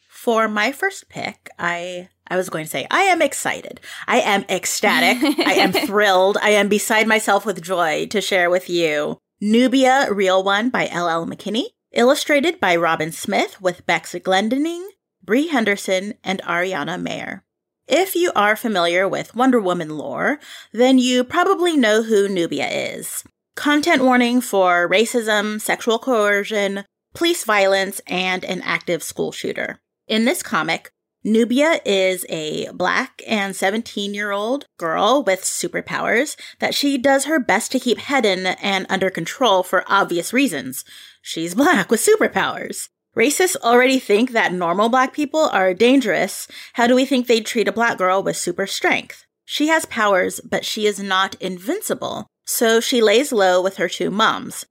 For 0.08 0.46
my 0.46 0.72
first 0.72 1.08
pick, 1.08 1.50
I 1.58 2.08
I 2.28 2.36
was 2.36 2.48
going 2.48 2.64
to 2.64 2.70
say 2.70 2.86
I 2.90 3.02
am 3.02 3.20
excited. 3.20 3.80
I 4.06 4.20
am 4.20 4.44
ecstatic. 4.48 5.38
I 5.46 5.54
am 5.54 5.72
thrilled. 5.72 6.38
I 6.40 6.50
am 6.50 6.68
beside 6.68 7.08
myself 7.08 7.44
with 7.44 7.62
joy 7.62 8.06
to 8.06 8.20
share 8.20 8.48
with 8.48 8.70
you 8.70 9.18
Nubia 9.40 10.12
Real 10.12 10.44
One 10.44 10.70
by 10.70 10.86
L.L. 10.88 11.26
McKinney, 11.26 11.64
illustrated 11.92 12.60
by 12.60 12.76
Robyn 12.76 13.12
Smith 13.12 13.60
with 13.60 13.86
Bex 13.86 14.14
Glendinning, 14.14 14.86
Bree 15.22 15.48
Henderson, 15.48 16.14
and 16.24 16.40
Ariana 16.42 17.00
Maher. 17.00 17.44
If 17.88 18.14
you 18.14 18.32
are 18.34 18.56
familiar 18.56 19.08
with 19.08 19.34
Wonder 19.34 19.60
Woman 19.60 19.96
lore, 19.98 20.38
then 20.72 20.98
you 20.98 21.24
probably 21.24 21.76
know 21.76 22.02
who 22.02 22.28
Nubia 22.28 22.68
is. 22.68 23.24
Content 23.54 24.02
warning 24.02 24.40
for 24.40 24.88
racism, 24.88 25.60
sexual 25.60 25.98
coercion, 25.98 26.84
police 27.14 27.44
violence, 27.44 28.00
and 28.06 28.44
an 28.44 28.62
active 28.62 29.02
school 29.02 29.32
shooter. 29.32 29.80
In 30.08 30.24
this 30.24 30.42
comic, 30.42 30.90
Nubia 31.24 31.80
is 31.84 32.26
a 32.28 32.68
black 32.72 33.22
and 33.28 33.54
17 33.54 34.12
year 34.12 34.32
old 34.32 34.66
girl 34.76 35.22
with 35.22 35.42
superpowers 35.42 36.36
that 36.58 36.74
she 36.74 36.98
does 36.98 37.26
her 37.26 37.38
best 37.38 37.70
to 37.72 37.78
keep 37.78 37.98
hidden 37.98 38.46
and 38.46 38.86
under 38.88 39.08
control 39.08 39.62
for 39.62 39.84
obvious 39.86 40.32
reasons. 40.32 40.84
She's 41.22 41.54
black 41.54 41.90
with 41.90 42.04
superpowers. 42.04 42.88
Racists 43.16 43.56
already 43.56 43.98
think 43.98 44.32
that 44.32 44.52
normal 44.52 44.88
black 44.88 45.12
people 45.12 45.48
are 45.52 45.72
dangerous. 45.72 46.48
How 46.74 46.86
do 46.86 46.94
we 46.94 47.04
think 47.04 47.26
they'd 47.26 47.46
treat 47.46 47.68
a 47.68 47.72
black 47.72 47.96
girl 47.96 48.22
with 48.22 48.36
super 48.36 48.66
strength? 48.66 49.24
She 49.44 49.68
has 49.68 49.86
powers, 49.86 50.40
but 50.40 50.64
she 50.64 50.86
is 50.86 50.98
not 50.98 51.34
invincible. 51.36 52.26
So 52.44 52.80
she 52.80 53.00
lays 53.00 53.32
low 53.32 53.62
with 53.62 53.76
her 53.76 53.88
two 53.88 54.10
moms. 54.10 54.64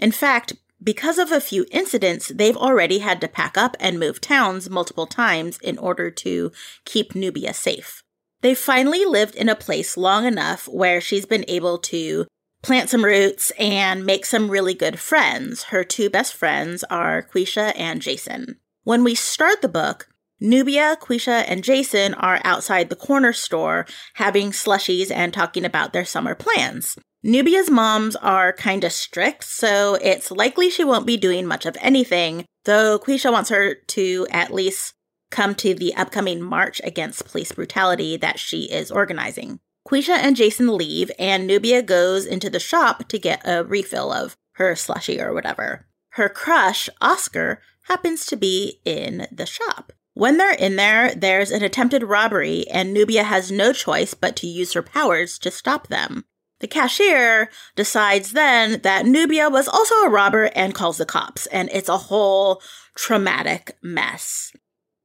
In 0.00 0.12
fact, 0.12 0.54
because 0.82 1.18
of 1.18 1.32
a 1.32 1.40
few 1.40 1.66
incidents, 1.72 2.28
they've 2.28 2.56
already 2.56 3.00
had 3.00 3.20
to 3.20 3.28
pack 3.28 3.58
up 3.58 3.76
and 3.80 3.98
move 3.98 4.20
towns 4.20 4.70
multiple 4.70 5.06
times 5.06 5.58
in 5.58 5.76
order 5.76 6.10
to 6.10 6.52
keep 6.84 7.14
Nubia 7.14 7.52
safe. 7.52 8.02
They've 8.40 8.56
finally 8.56 9.04
lived 9.04 9.34
in 9.34 9.48
a 9.48 9.56
place 9.56 9.96
long 9.96 10.24
enough 10.24 10.68
where 10.68 11.00
she's 11.00 11.26
been 11.26 11.44
able 11.48 11.78
to 11.78 12.26
plant 12.62 12.90
some 12.90 13.04
roots 13.04 13.50
and 13.58 14.04
make 14.04 14.26
some 14.26 14.50
really 14.50 14.74
good 14.74 14.98
friends. 14.98 15.64
Her 15.64 15.84
two 15.84 16.10
best 16.10 16.34
friends 16.34 16.84
are 16.84 17.22
Quisha 17.22 17.72
and 17.76 18.02
Jason. 18.02 18.58
When 18.84 19.04
we 19.04 19.14
start 19.14 19.62
the 19.62 19.68
book, 19.68 20.08
Nubia, 20.40 20.96
Quisha, 21.00 21.44
and 21.48 21.64
Jason 21.64 22.14
are 22.14 22.40
outside 22.44 22.88
the 22.88 22.96
corner 22.96 23.32
store 23.32 23.86
having 24.14 24.50
slushies 24.50 25.10
and 25.10 25.34
talking 25.34 25.64
about 25.64 25.92
their 25.92 26.04
summer 26.04 26.34
plans. 26.34 26.96
Nubia's 27.24 27.68
moms 27.68 28.14
are 28.16 28.52
kind 28.52 28.84
of 28.84 28.92
strict, 28.92 29.42
so 29.42 29.96
it's 29.96 30.30
likely 30.30 30.70
she 30.70 30.84
won't 30.84 31.06
be 31.06 31.16
doing 31.16 31.46
much 31.46 31.66
of 31.66 31.76
anything, 31.80 32.44
though 32.64 32.98
Quisha 32.98 33.32
wants 33.32 33.50
her 33.50 33.74
to 33.74 34.26
at 34.30 34.54
least 34.54 34.94
come 35.30 35.54
to 35.56 35.74
the 35.74 35.94
upcoming 35.94 36.40
march 36.40 36.80
against 36.84 37.26
police 37.26 37.52
brutality 37.52 38.16
that 38.16 38.38
she 38.38 38.70
is 38.70 38.90
organizing. 38.90 39.58
Quisha 39.88 40.18
and 40.18 40.36
Jason 40.36 40.76
leave, 40.76 41.10
and 41.18 41.46
Nubia 41.46 41.80
goes 41.80 42.26
into 42.26 42.50
the 42.50 42.60
shop 42.60 43.08
to 43.08 43.18
get 43.18 43.40
a 43.46 43.64
refill 43.64 44.12
of 44.12 44.36
her 44.56 44.76
slushy 44.76 45.18
or 45.18 45.32
whatever. 45.32 45.86
Her 46.10 46.28
crush, 46.28 46.90
Oscar, 47.00 47.62
happens 47.84 48.26
to 48.26 48.36
be 48.36 48.80
in 48.84 49.26
the 49.32 49.46
shop. 49.46 49.94
When 50.12 50.36
they're 50.36 50.52
in 50.52 50.76
there, 50.76 51.14
there's 51.14 51.50
an 51.50 51.62
attempted 51.62 52.02
robbery, 52.02 52.66
and 52.68 52.92
Nubia 52.92 53.22
has 53.22 53.50
no 53.50 53.72
choice 53.72 54.12
but 54.12 54.36
to 54.36 54.46
use 54.46 54.74
her 54.74 54.82
powers 54.82 55.38
to 55.38 55.50
stop 55.50 55.86
them. 55.86 56.26
The 56.60 56.66
cashier 56.66 57.48
decides 57.74 58.32
then 58.32 58.82
that 58.82 59.06
Nubia 59.06 59.48
was 59.48 59.68
also 59.68 59.94
a 60.02 60.10
robber 60.10 60.50
and 60.54 60.74
calls 60.74 60.98
the 60.98 61.06
cops, 61.06 61.46
and 61.46 61.70
it's 61.72 61.88
a 61.88 61.96
whole 61.96 62.60
traumatic 62.94 63.78
mess. 63.80 64.52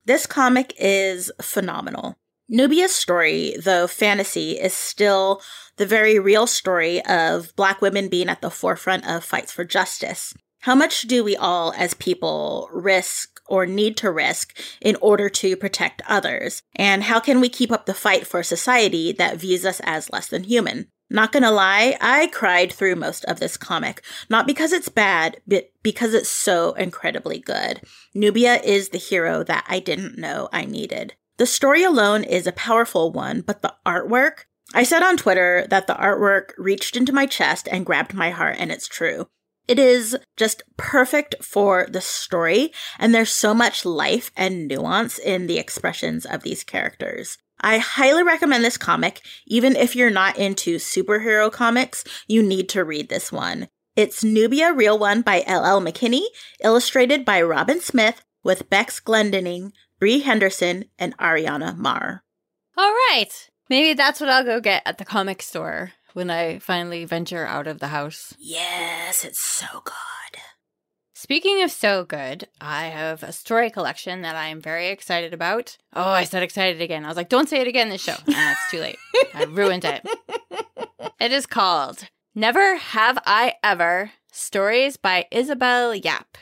This 0.04 0.26
comic 0.26 0.74
is 0.78 1.32
phenomenal. 1.42 2.18
Nubia's 2.50 2.94
story, 2.94 3.56
though 3.58 3.88
fantasy, 3.88 4.54
is 4.54 4.74
still 4.74 5.42
the 5.78 5.86
very 5.86 6.20
real 6.20 6.46
story 6.46 7.04
of 7.06 7.56
Black 7.56 7.82
women 7.82 8.10
being 8.10 8.30
at 8.30 8.42
the 8.42 8.50
forefront 8.50 9.08
of 9.08 9.24
fights 9.24 9.52
for 9.52 9.64
justice. 9.64 10.34
How 10.60 10.76
much 10.76 11.04
do 11.04 11.24
we 11.24 11.36
all, 11.36 11.74
as 11.78 11.94
people, 11.94 12.70
risk 12.72 13.42
or 13.48 13.66
need 13.66 13.98
to 13.98 14.12
risk 14.12 14.58
in 14.80 14.96
order 15.02 15.30
to 15.30 15.58
protect 15.58 16.02
others? 16.08 16.62
And 16.76 17.04
how 17.04 17.20
can 17.20 17.42
we 17.42 17.50
keep 17.50 17.72
up 17.72 17.86
the 17.86 17.94
fight 17.94 18.26
for 18.26 18.40
a 18.40 18.46
society 18.46 19.12
that 19.14 19.38
views 19.38 19.66
us 19.66 19.82
as 19.84 20.12
less 20.12 20.28
than 20.28 20.44
human? 20.44 20.88
Not 21.10 21.32
gonna 21.32 21.52
lie, 21.52 21.98
I 22.00 22.28
cried 22.28 22.72
through 22.72 22.96
most 22.96 23.26
of 23.26 23.40
this 23.40 23.58
comic. 23.58 24.04
Not 24.30 24.48
because 24.48 24.72
it's 24.72 24.90
bad, 24.90 25.38
but 25.46 25.72
because 25.84 26.14
it's 26.14 26.30
so 26.30 26.74
incredibly 26.74 27.40
good. 27.40 27.82
Nubia 28.14 28.56
is 28.62 28.90
the 28.90 28.98
hero 28.98 29.44
that 29.44 29.66
I 29.68 29.80
didn't 29.80 30.18
know 30.18 30.50
I 30.52 30.66
needed. 30.66 31.16
The 31.38 31.46
story 31.48 31.84
alone 31.84 32.24
is 32.24 32.46
a 32.46 32.52
powerful 32.52 33.12
one, 33.12 33.42
but 33.42 33.62
the 33.62 33.74
artwork, 33.86 34.46
I 34.74 34.84
said 34.84 35.02
on 35.02 35.18
Twitter 35.18 35.66
that 35.70 35.88
the 35.88 35.96
artwork 35.96 36.52
reached 36.58 36.96
into 36.96 37.12
my 37.12 37.26
chest 37.26 37.68
and 37.72 37.86
grabbed 37.86 38.14
my 38.14 38.30
heart, 38.30 38.58
and 38.60 38.72
it's 38.72 38.88
true. 38.88 39.28
It 39.68 39.80
is 39.80 40.18
just 40.38 40.62
perfect 40.78 41.36
for 41.42 41.88
the 41.90 42.02
story, 42.02 42.72
and 43.00 43.16
there's 43.16 43.32
so 43.32 43.54
much 43.54 43.86
life 43.86 44.32
and 44.36 44.68
nuance 44.68 45.18
in 45.18 45.48
the 45.48 45.58
expressions 45.58 46.26
of 46.26 46.44
these 46.44 46.64
characters. 46.64 47.38
I 47.62 47.78
highly 47.78 48.24
recommend 48.24 48.64
this 48.64 48.78
comic. 48.78 49.22
Even 49.48 49.76
if 49.76 49.96
you're 49.96 50.10
not 50.10 50.38
into 50.38 50.76
superhero 50.76 51.52
comics, 51.52 52.04
you 52.28 52.44
need 52.44 52.68
to 52.70 52.84
read 52.84 53.10
this 53.10 53.32
one. 53.32 53.70
It's 53.96 54.24
Nubia 54.24 54.74
Real 54.74 55.00
One 55.00 55.22
by 55.22 55.44
L.L. 55.48 55.82
McKinney, 55.82 56.26
illustrated 56.62 57.24
by 57.24 57.42
Robyn 57.42 57.80
Smith, 57.80 58.22
with 58.44 58.70
Bex 58.70 59.00
Glendinning, 59.00 59.72
Bree 60.04 60.20
Henderson, 60.20 60.84
and 61.00 61.18
Ariana 61.18 61.78
Maher. 61.78 62.26
All 62.76 62.92
right. 62.92 63.30
Maybe 63.70 63.94
that's 63.94 64.20
what 64.20 64.30
I'll 64.30 64.44
go 64.44 64.60
get 64.60 64.84
at 64.86 64.98
the 64.98 65.06
comic 65.06 65.42
store 65.42 65.94
when 66.12 66.30
I 66.30 66.60
finally 66.60 67.06
venture 67.06 67.46
out 67.46 67.68
of 67.68 67.80
the 67.80 67.88
house. 67.88 68.34
Yes, 68.38 69.24
it's 69.24 69.40
so 69.40 69.66
good. 69.86 70.42
Speaking 71.14 71.64
of 71.64 71.72
so 71.72 72.04
good, 72.04 72.50
I 72.60 72.88
have 72.88 73.24
a 73.24 73.32
story 73.32 73.70
collection 73.70 74.24
that 74.24 74.36
I 74.36 74.48
am 74.48 74.60
very 74.60 74.90
excited 74.90 75.34
about. 75.34 75.78
Oh, 75.94 76.04
I 76.04 76.26
said 76.26 76.44
excited 76.44 76.82
again. 76.82 77.06
I 77.06 77.08
was 77.08 77.16
like, 77.16 77.30
don't 77.30 77.48
say 77.48 77.62
it 77.62 77.68
again 77.70 77.88
this 77.88 78.04
show. 78.04 78.18
And 78.28 78.36
it's 78.36 78.72
too 78.72 78.82
late. 78.82 79.00
I 79.34 79.44
ruined 79.50 79.86
it. 79.86 80.06
It 81.22 81.32
is 81.32 81.46
called 81.46 82.10
Never 82.36 82.76
Have 82.76 83.20
I 83.26 83.54
Ever 83.64 84.12
Stories 84.34 84.98
by 84.98 85.28
Isabel 85.32 85.96
Yap. 85.96 86.38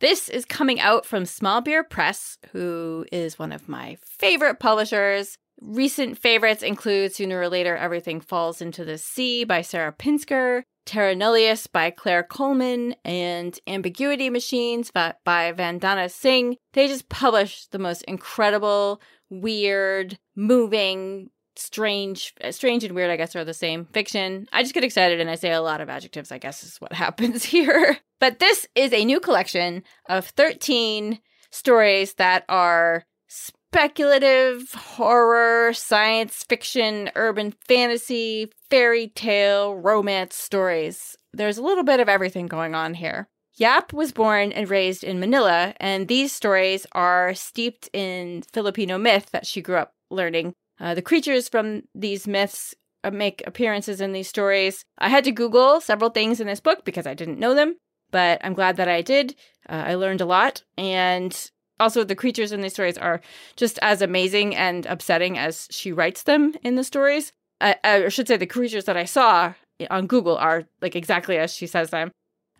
This 0.00 0.28
is 0.28 0.44
coming 0.44 0.78
out 0.78 1.04
from 1.04 1.26
Small 1.26 1.60
Beer 1.60 1.82
Press, 1.82 2.38
who 2.52 3.04
is 3.10 3.36
one 3.36 3.50
of 3.50 3.68
my 3.68 3.96
favorite 4.04 4.60
publishers. 4.60 5.38
Recent 5.60 6.16
favorites 6.16 6.62
include 6.62 7.12
Sooner 7.12 7.40
or 7.40 7.48
Later 7.48 7.76
Everything 7.76 8.20
Falls 8.20 8.60
into 8.60 8.84
the 8.84 8.96
Sea 8.96 9.42
by 9.42 9.60
Sarah 9.60 9.92
Pinsker, 9.92 10.62
Terra 10.86 11.16
Nullius 11.16 11.66
by 11.66 11.90
Claire 11.90 12.22
Coleman, 12.22 12.94
and 13.04 13.58
Ambiguity 13.66 14.30
Machines 14.30 14.92
by 14.92 15.14
Vandana 15.26 16.08
Singh. 16.08 16.56
They 16.74 16.86
just 16.86 17.08
publish 17.08 17.66
the 17.66 17.80
most 17.80 18.02
incredible, 18.02 19.02
weird, 19.30 20.16
moving, 20.36 21.30
strange 21.58 22.32
strange 22.50 22.84
and 22.84 22.94
weird 22.94 23.10
i 23.10 23.16
guess 23.16 23.34
are 23.36 23.44
the 23.44 23.54
same. 23.54 23.86
Fiction. 23.86 24.48
I 24.52 24.62
just 24.62 24.74
get 24.74 24.84
excited 24.84 25.20
and 25.20 25.30
i 25.30 25.34
say 25.34 25.52
a 25.52 25.60
lot 25.60 25.80
of 25.80 25.88
adjectives 25.88 26.32
i 26.32 26.38
guess 26.38 26.62
is 26.62 26.76
what 26.78 26.92
happens 27.04 27.44
here. 27.44 27.98
But 28.20 28.38
this 28.38 28.66
is 28.74 28.92
a 28.92 29.04
new 29.04 29.20
collection 29.20 29.82
of 30.08 30.26
13 30.26 31.20
stories 31.50 32.14
that 32.14 32.44
are 32.48 33.04
speculative 33.28 34.72
horror 34.72 35.72
science 35.72 36.42
fiction 36.48 37.10
urban 37.14 37.52
fantasy 37.66 38.50
fairy 38.70 39.08
tale 39.08 39.74
romance 39.74 40.34
stories. 40.34 41.16
There's 41.32 41.58
a 41.58 41.62
little 41.62 41.84
bit 41.84 42.00
of 42.00 42.08
everything 42.08 42.46
going 42.46 42.74
on 42.74 42.94
here. 42.94 43.28
Yap 43.56 43.92
was 43.92 44.12
born 44.12 44.52
and 44.52 44.70
raised 44.70 45.02
in 45.02 45.18
Manila, 45.18 45.74
and 45.78 46.06
these 46.06 46.32
stories 46.32 46.86
are 46.92 47.34
steeped 47.34 47.90
in 47.92 48.42
Filipino 48.52 48.98
myth 48.98 49.30
that 49.32 49.46
she 49.46 49.60
grew 49.60 49.76
up 49.76 49.92
learning 50.10 50.54
uh, 50.80 50.94
the 50.94 51.02
creatures 51.02 51.48
from 51.48 51.82
these 51.94 52.26
myths 52.26 52.74
uh, 53.04 53.10
make 53.10 53.42
appearances 53.46 54.00
in 54.00 54.12
these 54.12 54.28
stories. 54.28 54.84
I 54.98 55.08
had 55.08 55.24
to 55.24 55.32
Google 55.32 55.80
several 55.80 56.10
things 56.10 56.40
in 56.40 56.46
this 56.46 56.60
book 56.60 56.84
because 56.84 57.06
I 57.06 57.14
didn't 57.14 57.38
know 57.38 57.54
them, 57.54 57.76
but 58.10 58.40
I'm 58.42 58.54
glad 58.54 58.76
that 58.76 58.88
I 58.88 59.02
did. 59.02 59.36
Uh, 59.68 59.84
I 59.86 59.94
learned 59.94 60.20
a 60.20 60.26
lot. 60.26 60.62
And 60.76 61.50
also, 61.80 62.02
the 62.02 62.16
creatures 62.16 62.52
in 62.52 62.60
these 62.60 62.72
stories 62.72 62.98
are 62.98 63.20
just 63.56 63.78
as 63.82 64.02
amazing 64.02 64.56
and 64.56 64.84
upsetting 64.86 65.38
as 65.38 65.68
she 65.70 65.92
writes 65.92 66.24
them 66.24 66.54
in 66.62 66.74
the 66.74 66.84
stories. 66.84 67.32
I, 67.60 67.76
I 67.84 68.08
should 68.08 68.26
say, 68.26 68.36
the 68.36 68.46
creatures 68.46 68.84
that 68.86 68.96
I 68.96 69.04
saw 69.04 69.54
on 69.90 70.06
Google 70.06 70.36
are 70.36 70.64
like 70.82 70.96
exactly 70.96 71.38
as 71.38 71.54
she 71.54 71.66
says 71.66 71.90
them. 71.90 72.10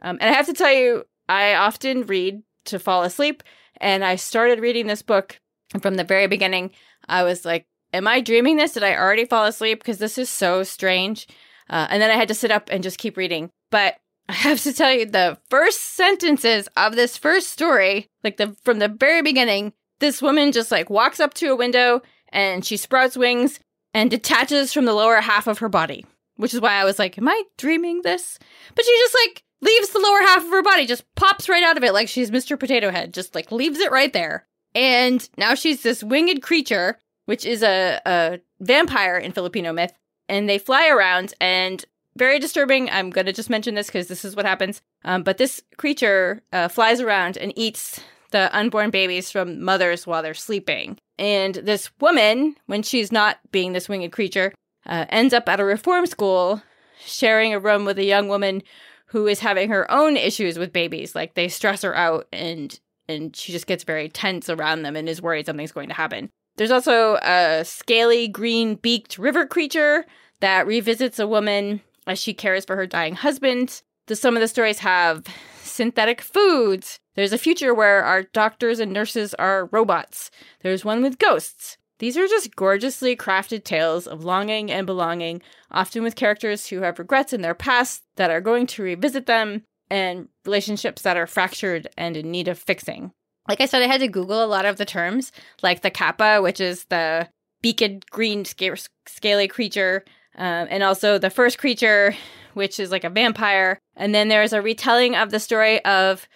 Um, 0.02 0.18
and 0.20 0.30
I 0.30 0.34
have 0.34 0.46
to 0.46 0.52
tell 0.52 0.72
you, 0.72 1.04
I 1.28 1.54
often 1.54 2.06
read 2.06 2.42
to 2.66 2.78
fall 2.78 3.02
asleep. 3.02 3.42
And 3.80 4.04
I 4.04 4.16
started 4.16 4.60
reading 4.60 4.86
this 4.86 5.02
book 5.02 5.40
from 5.80 5.94
the 5.94 6.04
very 6.04 6.26
beginning. 6.26 6.70
I 7.08 7.22
was 7.22 7.44
like, 7.44 7.66
am 7.92 8.06
I 8.06 8.20
dreaming 8.20 8.56
this? 8.56 8.72
Did 8.72 8.82
I 8.82 8.96
already 8.96 9.24
fall 9.24 9.44
asleep? 9.44 9.80
Because 9.80 9.98
this 9.98 10.18
is 10.18 10.28
so 10.28 10.62
strange. 10.62 11.26
Uh, 11.70 11.86
and 11.90 12.00
then 12.00 12.10
I 12.10 12.14
had 12.14 12.28
to 12.28 12.34
sit 12.34 12.50
up 12.50 12.68
and 12.70 12.82
just 12.82 12.98
keep 12.98 13.16
reading. 13.16 13.50
But 13.70 13.96
I 14.28 14.34
have 14.34 14.62
to 14.62 14.72
tell 14.72 14.92
you, 14.92 15.06
the 15.06 15.38
first 15.48 15.80
sentences 15.96 16.68
of 16.76 16.94
this 16.94 17.16
first 17.16 17.50
story, 17.50 18.08
like 18.22 18.36
the 18.36 18.54
from 18.64 18.78
the 18.78 18.88
very 18.88 19.22
beginning, 19.22 19.72
this 20.00 20.20
woman 20.20 20.52
just 20.52 20.70
like 20.70 20.90
walks 20.90 21.18
up 21.18 21.34
to 21.34 21.48
a 21.48 21.56
window 21.56 22.02
and 22.30 22.64
she 22.64 22.76
sprouts 22.76 23.16
wings 23.16 23.58
and 23.94 24.10
detaches 24.10 24.72
from 24.72 24.84
the 24.84 24.92
lower 24.92 25.20
half 25.20 25.46
of 25.46 25.58
her 25.58 25.68
body. 25.68 26.04
Which 26.36 26.54
is 26.54 26.60
why 26.60 26.74
I 26.74 26.84
was 26.84 26.98
like, 26.98 27.18
am 27.18 27.26
I 27.26 27.42
dreaming 27.56 28.02
this? 28.02 28.38
But 28.74 28.84
she 28.84 28.92
just 28.92 29.16
like 29.26 29.42
leaves 29.60 29.90
the 29.90 29.98
lower 29.98 30.20
half 30.20 30.44
of 30.44 30.50
her 30.50 30.62
body, 30.62 30.86
just 30.86 31.04
pops 31.16 31.48
right 31.48 31.64
out 31.64 31.76
of 31.76 31.82
it 31.82 31.92
like 31.92 32.08
she's 32.08 32.30
Mr. 32.30 32.58
Potato 32.58 32.90
Head, 32.90 33.12
just 33.12 33.34
like 33.34 33.50
leaves 33.50 33.80
it 33.80 33.90
right 33.90 34.12
there. 34.12 34.46
And 34.74 35.28
now 35.36 35.54
she's 35.54 35.82
this 35.82 36.04
winged 36.04 36.42
creature, 36.42 36.98
which 37.28 37.44
is 37.44 37.62
a, 37.62 38.00
a 38.06 38.40
vampire 38.58 39.18
in 39.18 39.32
Filipino 39.32 39.70
myth. 39.70 39.92
And 40.30 40.48
they 40.48 40.58
fly 40.58 40.88
around 40.88 41.34
and 41.42 41.84
very 42.16 42.38
disturbing. 42.38 42.88
I'm 42.88 43.10
going 43.10 43.26
to 43.26 43.34
just 43.34 43.50
mention 43.50 43.74
this 43.74 43.88
because 43.88 44.08
this 44.08 44.24
is 44.24 44.34
what 44.34 44.46
happens. 44.46 44.80
Um, 45.04 45.24
but 45.24 45.36
this 45.36 45.62
creature 45.76 46.42
uh, 46.54 46.68
flies 46.68 47.02
around 47.02 47.36
and 47.36 47.52
eats 47.54 48.00
the 48.30 48.48
unborn 48.56 48.88
babies 48.88 49.30
from 49.30 49.62
mothers 49.62 50.06
while 50.06 50.22
they're 50.22 50.32
sleeping. 50.32 50.96
And 51.18 51.56
this 51.56 51.90
woman, 52.00 52.56
when 52.64 52.82
she's 52.82 53.12
not 53.12 53.38
being 53.52 53.74
this 53.74 53.90
winged 53.90 54.10
creature, 54.10 54.54
uh, 54.86 55.04
ends 55.10 55.34
up 55.34 55.50
at 55.50 55.60
a 55.60 55.64
reform 55.66 56.06
school 56.06 56.62
sharing 56.98 57.52
a 57.52 57.60
room 57.60 57.84
with 57.84 57.98
a 57.98 58.04
young 58.04 58.28
woman 58.28 58.62
who 59.08 59.26
is 59.26 59.40
having 59.40 59.68
her 59.68 59.90
own 59.90 60.16
issues 60.16 60.58
with 60.58 60.72
babies. 60.72 61.14
Like 61.14 61.34
they 61.34 61.48
stress 61.48 61.82
her 61.82 61.94
out 61.94 62.26
and 62.32 62.80
and 63.06 63.36
she 63.36 63.52
just 63.52 63.66
gets 63.66 63.84
very 63.84 64.08
tense 64.08 64.48
around 64.48 64.82
them 64.82 64.96
and 64.96 65.10
is 65.10 65.20
worried 65.20 65.44
something's 65.44 65.72
going 65.72 65.88
to 65.88 65.94
happen. 65.94 66.30
There's 66.58 66.72
also 66.72 67.14
a 67.22 67.62
scaly 67.64 68.26
green 68.26 68.74
beaked 68.74 69.16
river 69.16 69.46
creature 69.46 70.04
that 70.40 70.66
revisits 70.66 71.20
a 71.20 71.26
woman 71.26 71.82
as 72.08 72.18
she 72.18 72.34
cares 72.34 72.64
for 72.64 72.74
her 72.74 72.86
dying 72.86 73.14
husband. 73.14 73.80
The, 74.08 74.16
some 74.16 74.36
of 74.36 74.40
the 74.40 74.48
stories 74.48 74.80
have 74.80 75.24
synthetic 75.62 76.20
foods. 76.20 76.98
There's 77.14 77.32
a 77.32 77.38
future 77.38 77.72
where 77.72 78.02
our 78.02 78.24
doctors 78.24 78.80
and 78.80 78.92
nurses 78.92 79.34
are 79.34 79.66
robots. 79.70 80.32
There's 80.62 80.84
one 80.84 81.00
with 81.00 81.20
ghosts. 81.20 81.78
These 82.00 82.16
are 82.16 82.26
just 82.26 82.56
gorgeously 82.56 83.14
crafted 83.16 83.62
tales 83.62 84.08
of 84.08 84.24
longing 84.24 84.72
and 84.72 84.84
belonging, 84.84 85.42
often 85.70 86.02
with 86.02 86.16
characters 86.16 86.66
who 86.66 86.80
have 86.80 86.98
regrets 86.98 87.32
in 87.32 87.42
their 87.42 87.54
past 87.54 88.02
that 88.16 88.30
are 88.30 88.40
going 88.40 88.66
to 88.68 88.82
revisit 88.82 89.26
them, 89.26 89.62
and 89.90 90.28
relationships 90.44 91.02
that 91.02 91.16
are 91.16 91.26
fractured 91.26 91.88
and 91.96 92.16
in 92.16 92.30
need 92.30 92.48
of 92.48 92.58
fixing. 92.58 93.12
Like 93.48 93.62
I 93.62 93.66
said, 93.66 93.82
I 93.82 93.86
had 93.86 94.00
to 94.00 94.08
Google 94.08 94.44
a 94.44 94.46
lot 94.46 94.66
of 94.66 94.76
the 94.76 94.84
terms, 94.84 95.32
like 95.62 95.80
the 95.80 95.90
kappa, 95.90 96.42
which 96.42 96.60
is 96.60 96.84
the 96.84 97.28
beaked 97.62 98.10
green 98.10 98.44
scaly 98.44 99.48
creature, 99.48 100.04
um, 100.36 100.68
and 100.70 100.82
also 100.82 101.18
the 101.18 101.30
first 101.30 101.58
creature, 101.58 102.14
which 102.54 102.78
is 102.78 102.90
like 102.90 103.04
a 103.04 103.10
vampire. 103.10 103.78
And 103.96 104.14
then 104.14 104.28
there's 104.28 104.52
a 104.52 104.62
retelling 104.62 105.16
of 105.16 105.30
the 105.30 105.40
story 105.40 105.84
of 105.84 106.28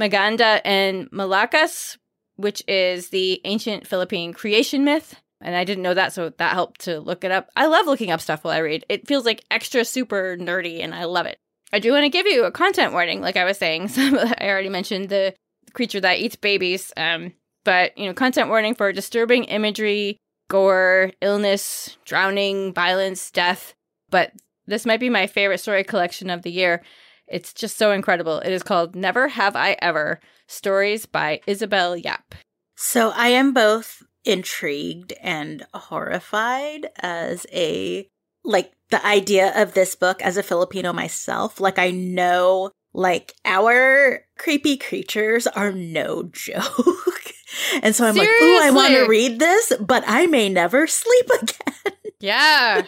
Maganda 0.00 0.60
and 0.64 1.10
Malakas, 1.10 1.98
which 2.36 2.64
is 2.66 3.10
the 3.10 3.40
ancient 3.44 3.86
Philippine 3.86 4.32
creation 4.32 4.84
myth. 4.84 5.20
And 5.40 5.54
I 5.54 5.64
didn't 5.64 5.82
know 5.82 5.94
that, 5.94 6.14
so 6.14 6.30
that 6.30 6.54
helped 6.54 6.80
to 6.82 7.00
look 7.00 7.22
it 7.22 7.30
up. 7.30 7.50
I 7.54 7.66
love 7.66 7.86
looking 7.86 8.10
up 8.10 8.22
stuff 8.22 8.44
while 8.44 8.54
I 8.54 8.58
read. 8.58 8.86
It 8.88 9.06
feels 9.06 9.26
like 9.26 9.44
extra 9.50 9.84
super 9.84 10.38
nerdy, 10.40 10.82
and 10.82 10.94
I 10.94 11.04
love 11.04 11.26
it. 11.26 11.38
I 11.70 11.80
do 11.80 11.92
want 11.92 12.04
to 12.04 12.08
give 12.08 12.26
you 12.26 12.44
a 12.44 12.50
content 12.50 12.92
warning, 12.92 13.20
like 13.20 13.36
I 13.36 13.44
was 13.44 13.58
saying. 13.58 13.88
Some, 13.88 14.16
I 14.16 14.48
already 14.48 14.70
mentioned 14.70 15.10
the 15.10 15.34
creature 15.74 16.00
that 16.00 16.18
eats 16.18 16.36
babies. 16.36 16.92
Um, 16.96 17.34
but 17.64 17.96
you 17.98 18.06
know, 18.06 18.14
content 18.14 18.48
warning 18.48 18.74
for 18.74 18.92
disturbing 18.92 19.44
imagery, 19.44 20.18
gore, 20.48 21.12
illness, 21.20 21.96
drowning, 22.04 22.72
violence, 22.72 23.30
death. 23.30 23.74
But 24.10 24.32
this 24.66 24.86
might 24.86 25.00
be 25.00 25.10
my 25.10 25.26
favorite 25.26 25.58
story 25.58 25.84
collection 25.84 26.30
of 26.30 26.42
the 26.42 26.50
year. 26.50 26.82
It's 27.26 27.52
just 27.52 27.76
so 27.76 27.90
incredible. 27.90 28.38
It 28.40 28.52
is 28.52 28.62
called 28.62 28.94
Never 28.94 29.28
Have 29.28 29.56
I 29.56 29.76
Ever 29.80 30.20
Stories 30.46 31.06
by 31.06 31.40
Isabel 31.46 31.96
Yap. 31.96 32.34
So 32.76 33.12
I 33.14 33.28
am 33.28 33.52
both 33.52 34.02
intrigued 34.24 35.12
and 35.22 35.64
horrified 35.72 36.88
as 37.00 37.46
a 37.52 38.06
like 38.44 38.72
the 38.90 39.04
idea 39.06 39.52
of 39.60 39.72
this 39.72 39.94
book 39.94 40.20
as 40.22 40.36
a 40.36 40.42
Filipino 40.42 40.92
myself. 40.92 41.60
Like 41.60 41.78
I 41.78 41.90
know 41.90 42.70
like 42.94 43.34
our 43.44 44.20
creepy 44.38 44.76
creatures 44.76 45.46
are 45.46 45.72
no 45.72 46.22
joke. 46.32 47.32
and 47.82 47.94
so 47.94 48.06
I'm 48.06 48.14
Seriously? 48.14 48.48
like, 48.48 48.62
"Ooh, 48.62 48.66
I 48.66 48.70
want 48.70 48.94
to 48.94 49.06
read 49.06 49.38
this, 49.38 49.72
but 49.80 50.04
I 50.06 50.26
may 50.26 50.48
never 50.48 50.86
sleep 50.86 51.26
again." 51.42 51.92
Yeah. 52.20 52.86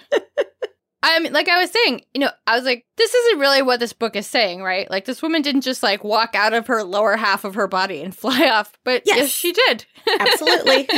I 1.03 1.19
mean, 1.19 1.35
like 1.35 1.49
I 1.49 1.61
was 1.61 1.71
saying, 1.71 2.03
you 2.15 2.21
know, 2.21 2.31
I 2.47 2.57
was 2.57 2.65
like, 2.65 2.87
this 2.97 3.13
isn't 3.13 3.39
really 3.39 3.61
what 3.61 3.81
this 3.81 3.93
book 3.93 4.17
is 4.17 4.27
saying, 4.27 4.63
right? 4.63 4.91
Like, 4.91 5.05
this 5.05 5.21
woman 5.21 5.43
didn't 5.43 5.61
just 5.61 5.83
like 5.83 6.03
walk 6.03 6.35
out 6.35 6.55
of 6.55 6.69
her 6.69 6.83
lower 6.83 7.17
half 7.17 7.45
of 7.45 7.55
her 7.57 7.69
body 7.69 8.01
and 8.01 8.17
fly 8.17 8.49
off, 8.49 8.73
but 8.83 9.03
yes, 9.05 9.19
yes 9.19 9.29
she 9.29 9.53
did. 9.53 9.85
Absolutely. 10.21 10.89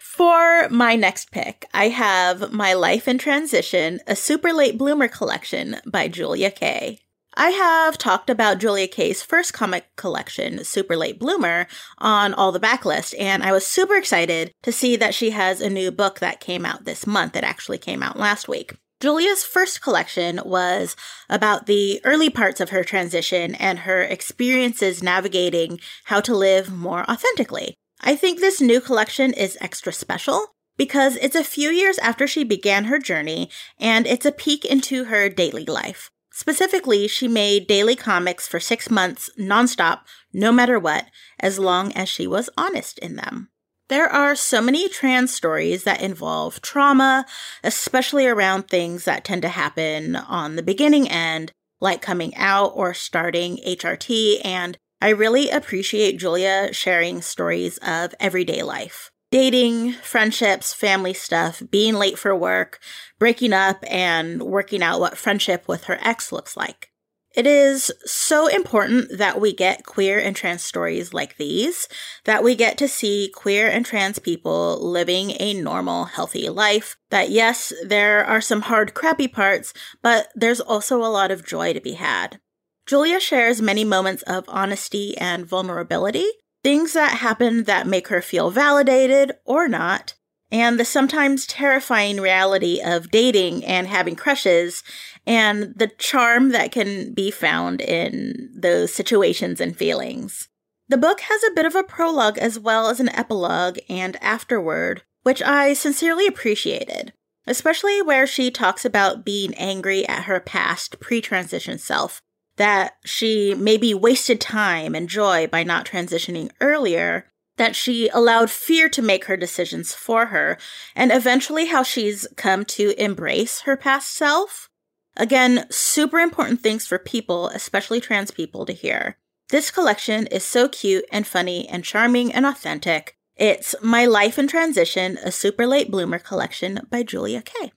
For 0.00 0.68
my 0.68 0.96
next 0.96 1.30
pick, 1.30 1.66
I 1.72 1.88
have 1.88 2.52
My 2.52 2.72
Life 2.74 3.06
in 3.06 3.18
Transition, 3.18 4.00
a 4.06 4.16
super 4.16 4.52
late 4.52 4.76
bloomer 4.76 5.08
collection 5.08 5.76
by 5.86 6.08
Julia 6.08 6.50
Kaye. 6.50 7.00
I 7.34 7.50
have 7.50 7.98
talked 7.98 8.28
about 8.28 8.58
Julia 8.58 8.88
Kaye's 8.88 9.22
first 9.22 9.52
comic 9.52 9.84
collection, 9.94 10.64
Super 10.64 10.96
Late 10.96 11.20
Bloomer, 11.20 11.68
on 11.98 12.34
All 12.34 12.50
the 12.50 12.58
Backlist, 12.58 13.14
and 13.16 13.44
I 13.44 13.52
was 13.52 13.64
super 13.64 13.94
excited 13.94 14.52
to 14.64 14.72
see 14.72 14.96
that 14.96 15.14
she 15.14 15.30
has 15.30 15.60
a 15.60 15.70
new 15.70 15.92
book 15.92 16.18
that 16.18 16.40
came 16.40 16.66
out 16.66 16.84
this 16.84 17.06
month. 17.06 17.36
It 17.36 17.44
actually 17.44 17.78
came 17.78 18.02
out 18.02 18.18
last 18.18 18.48
week. 18.48 18.74
Julia's 19.00 19.44
first 19.44 19.80
collection 19.80 20.40
was 20.44 20.96
about 21.28 21.66
the 21.66 22.00
early 22.02 22.28
parts 22.28 22.60
of 22.60 22.70
her 22.70 22.82
transition 22.82 23.54
and 23.54 23.80
her 23.80 24.02
experiences 24.02 25.00
navigating 25.00 25.78
how 26.06 26.20
to 26.20 26.34
live 26.34 26.72
more 26.72 27.08
authentically. 27.08 27.76
I 28.00 28.16
think 28.16 28.38
this 28.38 28.60
new 28.60 28.80
collection 28.80 29.32
is 29.32 29.58
extra 29.60 29.92
special 29.92 30.54
because 30.76 31.16
it's 31.16 31.36
a 31.36 31.44
few 31.44 31.70
years 31.70 31.98
after 31.98 32.26
she 32.26 32.44
began 32.44 32.84
her 32.84 32.98
journey 32.98 33.50
and 33.78 34.06
it's 34.06 34.26
a 34.26 34.32
peek 34.32 34.64
into 34.64 35.04
her 35.04 35.28
daily 35.28 35.64
life. 35.64 36.10
Specifically, 36.30 37.08
she 37.08 37.26
made 37.26 37.66
daily 37.66 37.96
comics 37.96 38.46
for 38.46 38.60
six 38.60 38.88
months 38.88 39.28
nonstop, 39.36 40.02
no 40.32 40.52
matter 40.52 40.78
what, 40.78 41.06
as 41.40 41.58
long 41.58 41.92
as 41.94 42.08
she 42.08 42.28
was 42.28 42.48
honest 42.56 42.98
in 43.00 43.16
them. 43.16 43.48
There 43.88 44.08
are 44.08 44.36
so 44.36 44.60
many 44.60 44.88
trans 44.88 45.34
stories 45.34 45.82
that 45.82 46.00
involve 46.00 46.62
trauma, 46.62 47.26
especially 47.64 48.26
around 48.26 48.68
things 48.68 49.04
that 49.04 49.24
tend 49.24 49.42
to 49.42 49.48
happen 49.48 50.14
on 50.14 50.54
the 50.54 50.62
beginning 50.62 51.08
end, 51.08 51.50
like 51.80 52.02
coming 52.02 52.36
out 52.36 52.72
or 52.74 52.94
starting 52.94 53.58
HRT, 53.66 54.44
and 54.44 54.78
I 55.00 55.10
really 55.10 55.48
appreciate 55.48 56.18
Julia 56.18 56.72
sharing 56.72 57.22
stories 57.22 57.78
of 57.78 58.14
everyday 58.18 58.62
life 58.62 59.12
dating, 59.30 59.92
friendships, 59.92 60.72
family 60.72 61.12
stuff, 61.12 61.62
being 61.70 61.94
late 61.94 62.18
for 62.18 62.34
work, 62.34 62.80
breaking 63.18 63.52
up, 63.52 63.84
and 63.86 64.42
working 64.42 64.82
out 64.82 65.00
what 65.00 65.18
friendship 65.18 65.68
with 65.68 65.84
her 65.84 65.98
ex 66.00 66.32
looks 66.32 66.56
like. 66.56 66.90
It 67.36 67.46
is 67.46 67.92
so 68.04 68.46
important 68.48 69.18
that 69.18 69.40
we 69.40 69.54
get 69.54 69.84
queer 69.84 70.18
and 70.18 70.34
trans 70.34 70.62
stories 70.62 71.12
like 71.12 71.36
these, 71.36 71.86
that 72.24 72.42
we 72.42 72.54
get 72.54 72.78
to 72.78 72.88
see 72.88 73.30
queer 73.32 73.68
and 73.68 73.84
trans 73.84 74.18
people 74.18 74.80
living 74.80 75.34
a 75.38 75.54
normal, 75.54 76.06
healthy 76.06 76.48
life. 76.48 76.96
That 77.10 77.30
yes, 77.30 77.72
there 77.86 78.24
are 78.24 78.40
some 78.40 78.62
hard, 78.62 78.94
crappy 78.94 79.28
parts, 79.28 79.74
but 80.02 80.28
there's 80.34 80.60
also 80.60 81.04
a 81.04 81.12
lot 81.12 81.30
of 81.30 81.46
joy 81.46 81.74
to 81.74 81.80
be 81.80 81.92
had. 81.92 82.40
Julia 82.88 83.20
shares 83.20 83.60
many 83.60 83.84
moments 83.84 84.22
of 84.22 84.46
honesty 84.48 85.14
and 85.18 85.44
vulnerability, 85.44 86.24
things 86.64 86.94
that 86.94 87.18
happen 87.18 87.64
that 87.64 87.86
make 87.86 88.08
her 88.08 88.22
feel 88.22 88.50
validated 88.50 89.32
or 89.44 89.68
not, 89.68 90.14
and 90.50 90.80
the 90.80 90.86
sometimes 90.86 91.46
terrifying 91.46 92.18
reality 92.18 92.80
of 92.82 93.10
dating 93.10 93.62
and 93.62 93.86
having 93.88 94.16
crushes, 94.16 94.82
and 95.26 95.74
the 95.76 95.88
charm 95.98 96.48
that 96.48 96.72
can 96.72 97.12
be 97.12 97.30
found 97.30 97.82
in 97.82 98.50
those 98.56 98.90
situations 98.90 99.60
and 99.60 99.76
feelings. 99.76 100.48
The 100.88 100.96
book 100.96 101.20
has 101.20 101.44
a 101.44 101.54
bit 101.54 101.66
of 101.66 101.74
a 101.74 101.82
prologue 101.82 102.38
as 102.38 102.58
well 102.58 102.88
as 102.88 103.00
an 103.00 103.10
epilogue 103.10 103.76
and 103.90 104.16
afterword, 104.22 105.02
which 105.24 105.42
I 105.42 105.74
sincerely 105.74 106.26
appreciated, 106.26 107.12
especially 107.46 108.00
where 108.00 108.26
she 108.26 108.50
talks 108.50 108.86
about 108.86 109.26
being 109.26 109.52
angry 109.56 110.08
at 110.08 110.24
her 110.24 110.40
past 110.40 110.98
pre 111.00 111.20
transition 111.20 111.76
self 111.76 112.22
that 112.58 112.96
she 113.04 113.54
maybe 113.54 113.94
wasted 113.94 114.40
time 114.40 114.94
and 114.94 115.08
joy 115.08 115.46
by 115.46 115.64
not 115.64 115.86
transitioning 115.86 116.50
earlier, 116.60 117.26
that 117.56 117.74
she 117.74 118.08
allowed 118.10 118.50
fear 118.50 118.88
to 118.88 119.02
make 119.02 119.24
her 119.24 119.36
decisions 119.36 119.92
for 119.92 120.26
her, 120.26 120.58
and 120.94 121.10
eventually 121.10 121.66
how 121.66 121.82
she's 121.82 122.26
come 122.36 122.64
to 122.64 123.00
embrace 123.02 123.62
her 123.62 123.76
past 123.76 124.14
self. 124.14 124.68
Again, 125.16 125.66
super 125.70 126.18
important 126.18 126.60
things 126.60 126.86
for 126.86 126.98
people, 126.98 127.48
especially 127.48 128.00
trans 128.00 128.30
people, 128.30 128.64
to 128.66 128.72
hear. 128.72 129.16
This 129.48 129.70
collection 129.70 130.26
is 130.26 130.44
so 130.44 130.68
cute 130.68 131.04
and 131.10 131.26
funny 131.26 131.68
and 131.68 131.82
charming 131.82 132.32
and 132.32 132.46
authentic. 132.46 133.16
It's 133.34 133.74
My 133.82 134.04
Life 134.04 134.38
in 134.38 134.46
Transition, 134.46 135.18
a 135.24 135.32
super 135.32 135.66
late 135.66 135.90
bloomer 135.90 136.18
collection 136.18 136.80
by 136.90 137.02
Julia 137.02 137.42
Kaye. 137.42 137.72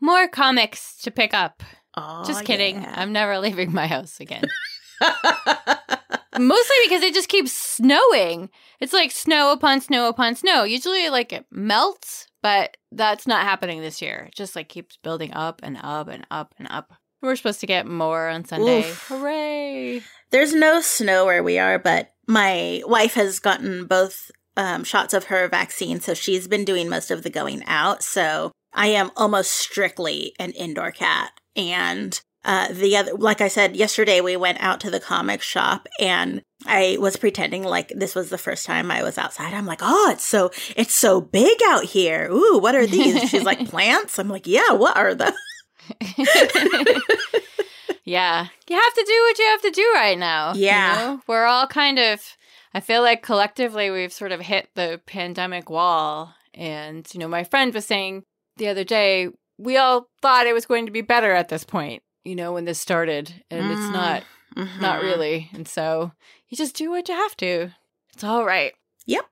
More 0.00 0.28
comics 0.28 0.96
to 1.02 1.10
pick 1.10 1.32
up. 1.32 1.62
Oh, 1.96 2.24
just 2.24 2.44
kidding. 2.44 2.82
Yeah. 2.82 2.94
I'm 2.96 3.12
never 3.12 3.38
leaving 3.38 3.72
my 3.72 3.86
house 3.86 4.20
again. 4.20 4.44
Mostly 6.38 6.76
because 6.84 7.02
it 7.02 7.14
just 7.14 7.28
keeps 7.28 7.52
snowing. 7.52 8.50
It's 8.80 8.92
like 8.92 9.12
snow 9.12 9.52
upon 9.52 9.80
snow 9.80 10.08
upon 10.08 10.34
snow. 10.34 10.64
Usually 10.64 11.08
like 11.08 11.32
it 11.32 11.46
melts, 11.50 12.26
but 12.42 12.76
that's 12.90 13.26
not 13.26 13.44
happening 13.44 13.80
this 13.80 14.02
year. 14.02 14.26
It 14.28 14.34
just 14.34 14.56
like 14.56 14.68
keeps 14.68 14.96
building 14.96 15.32
up 15.32 15.60
and 15.62 15.78
up 15.80 16.08
and 16.08 16.26
up 16.30 16.54
and 16.58 16.66
up. 16.70 16.92
We're 17.22 17.36
supposed 17.36 17.60
to 17.60 17.66
get 17.66 17.86
more 17.86 18.28
on 18.28 18.44
Sunday. 18.44 18.80
Oof. 18.80 19.06
Hooray. 19.08 20.02
There's 20.30 20.52
no 20.52 20.80
snow 20.80 21.24
where 21.24 21.42
we 21.42 21.58
are, 21.58 21.78
but 21.78 22.12
my 22.26 22.82
wife 22.86 23.14
has 23.14 23.38
gotten 23.38 23.86
both 23.86 24.30
um, 24.56 24.84
shots 24.84 25.14
of 25.14 25.24
her 25.24 25.48
vaccine, 25.48 26.00
so 26.00 26.14
she's 26.14 26.48
been 26.48 26.64
doing 26.64 26.88
most 26.88 27.10
of 27.10 27.22
the 27.22 27.30
going 27.30 27.62
out. 27.66 28.02
So 28.02 28.52
I 28.72 28.88
am 28.88 29.10
almost 29.16 29.52
strictly 29.52 30.34
an 30.38 30.50
indoor 30.50 30.90
cat. 30.90 31.30
And 31.56 32.20
uh, 32.44 32.68
the 32.72 32.96
other, 32.96 33.14
like 33.14 33.40
I 33.40 33.48
said 33.48 33.74
yesterday, 33.74 34.20
we 34.20 34.36
went 34.36 34.60
out 34.60 34.80
to 34.80 34.90
the 34.90 35.00
comic 35.00 35.40
shop 35.40 35.88
and 35.98 36.42
I 36.66 36.98
was 37.00 37.16
pretending 37.16 37.62
like 37.64 37.88
this 37.88 38.14
was 38.14 38.30
the 38.30 38.38
first 38.38 38.66
time 38.66 38.90
I 38.90 39.02
was 39.02 39.16
outside. 39.16 39.54
I'm 39.54 39.66
like, 39.66 39.80
oh, 39.82 40.10
it's 40.10 40.26
so 40.26 40.50
it's 40.76 40.94
so 40.94 41.20
big 41.20 41.58
out 41.66 41.84
here. 41.84 42.28
Ooh, 42.30 42.58
what 42.58 42.74
are 42.74 42.86
these? 42.86 43.30
She's 43.30 43.44
like, 43.44 43.68
plants. 43.70 44.18
I'm 44.18 44.28
like, 44.28 44.46
yeah, 44.46 44.72
what 44.72 44.96
are 44.96 45.14
the? 45.14 45.34
yeah, 48.04 48.46
you 48.68 48.76
have 48.76 48.94
to 48.94 49.04
do 49.06 49.24
what 49.26 49.38
you 49.38 49.44
have 49.46 49.62
to 49.62 49.70
do 49.70 49.92
right 49.94 50.18
now. 50.18 50.52
Yeah, 50.54 50.92
you 50.92 51.08
know? 51.16 51.22
we're 51.26 51.44
all 51.44 51.66
kind 51.66 51.98
of. 51.98 52.20
I 52.72 52.80
feel 52.80 53.02
like 53.02 53.22
collectively 53.22 53.90
we've 53.90 54.12
sort 54.12 54.32
of 54.32 54.40
hit 54.40 54.68
the 54.74 55.00
pandemic 55.06 55.70
wall, 55.70 56.34
and 56.52 57.06
you 57.12 57.20
know, 57.20 57.28
my 57.28 57.44
friend 57.44 57.72
was 57.72 57.86
saying 57.86 58.24
the 58.56 58.68
other 58.68 58.84
day 58.84 59.28
we 59.58 59.76
all 59.76 60.08
thought 60.22 60.46
it 60.46 60.54
was 60.54 60.66
going 60.66 60.86
to 60.86 60.92
be 60.92 61.00
better 61.00 61.32
at 61.32 61.48
this 61.48 61.64
point 61.64 62.02
you 62.24 62.34
know, 62.34 62.52
when 62.54 62.64
this 62.64 62.78
started, 62.78 63.32
and 63.50 63.64
mm. 63.64 63.72
it's 63.72 63.92
not 63.92 64.24
mm-hmm. 64.56 64.80
not 64.80 65.02
really. 65.02 65.50
And 65.52 65.68
so 65.68 66.12
you 66.48 66.56
just 66.56 66.74
do 66.74 66.90
what 66.90 67.08
you 67.08 67.14
have 67.14 67.36
to. 67.38 67.70
It's 68.12 68.24
all 68.24 68.44
right. 68.44 68.72
Yep. 69.06 69.24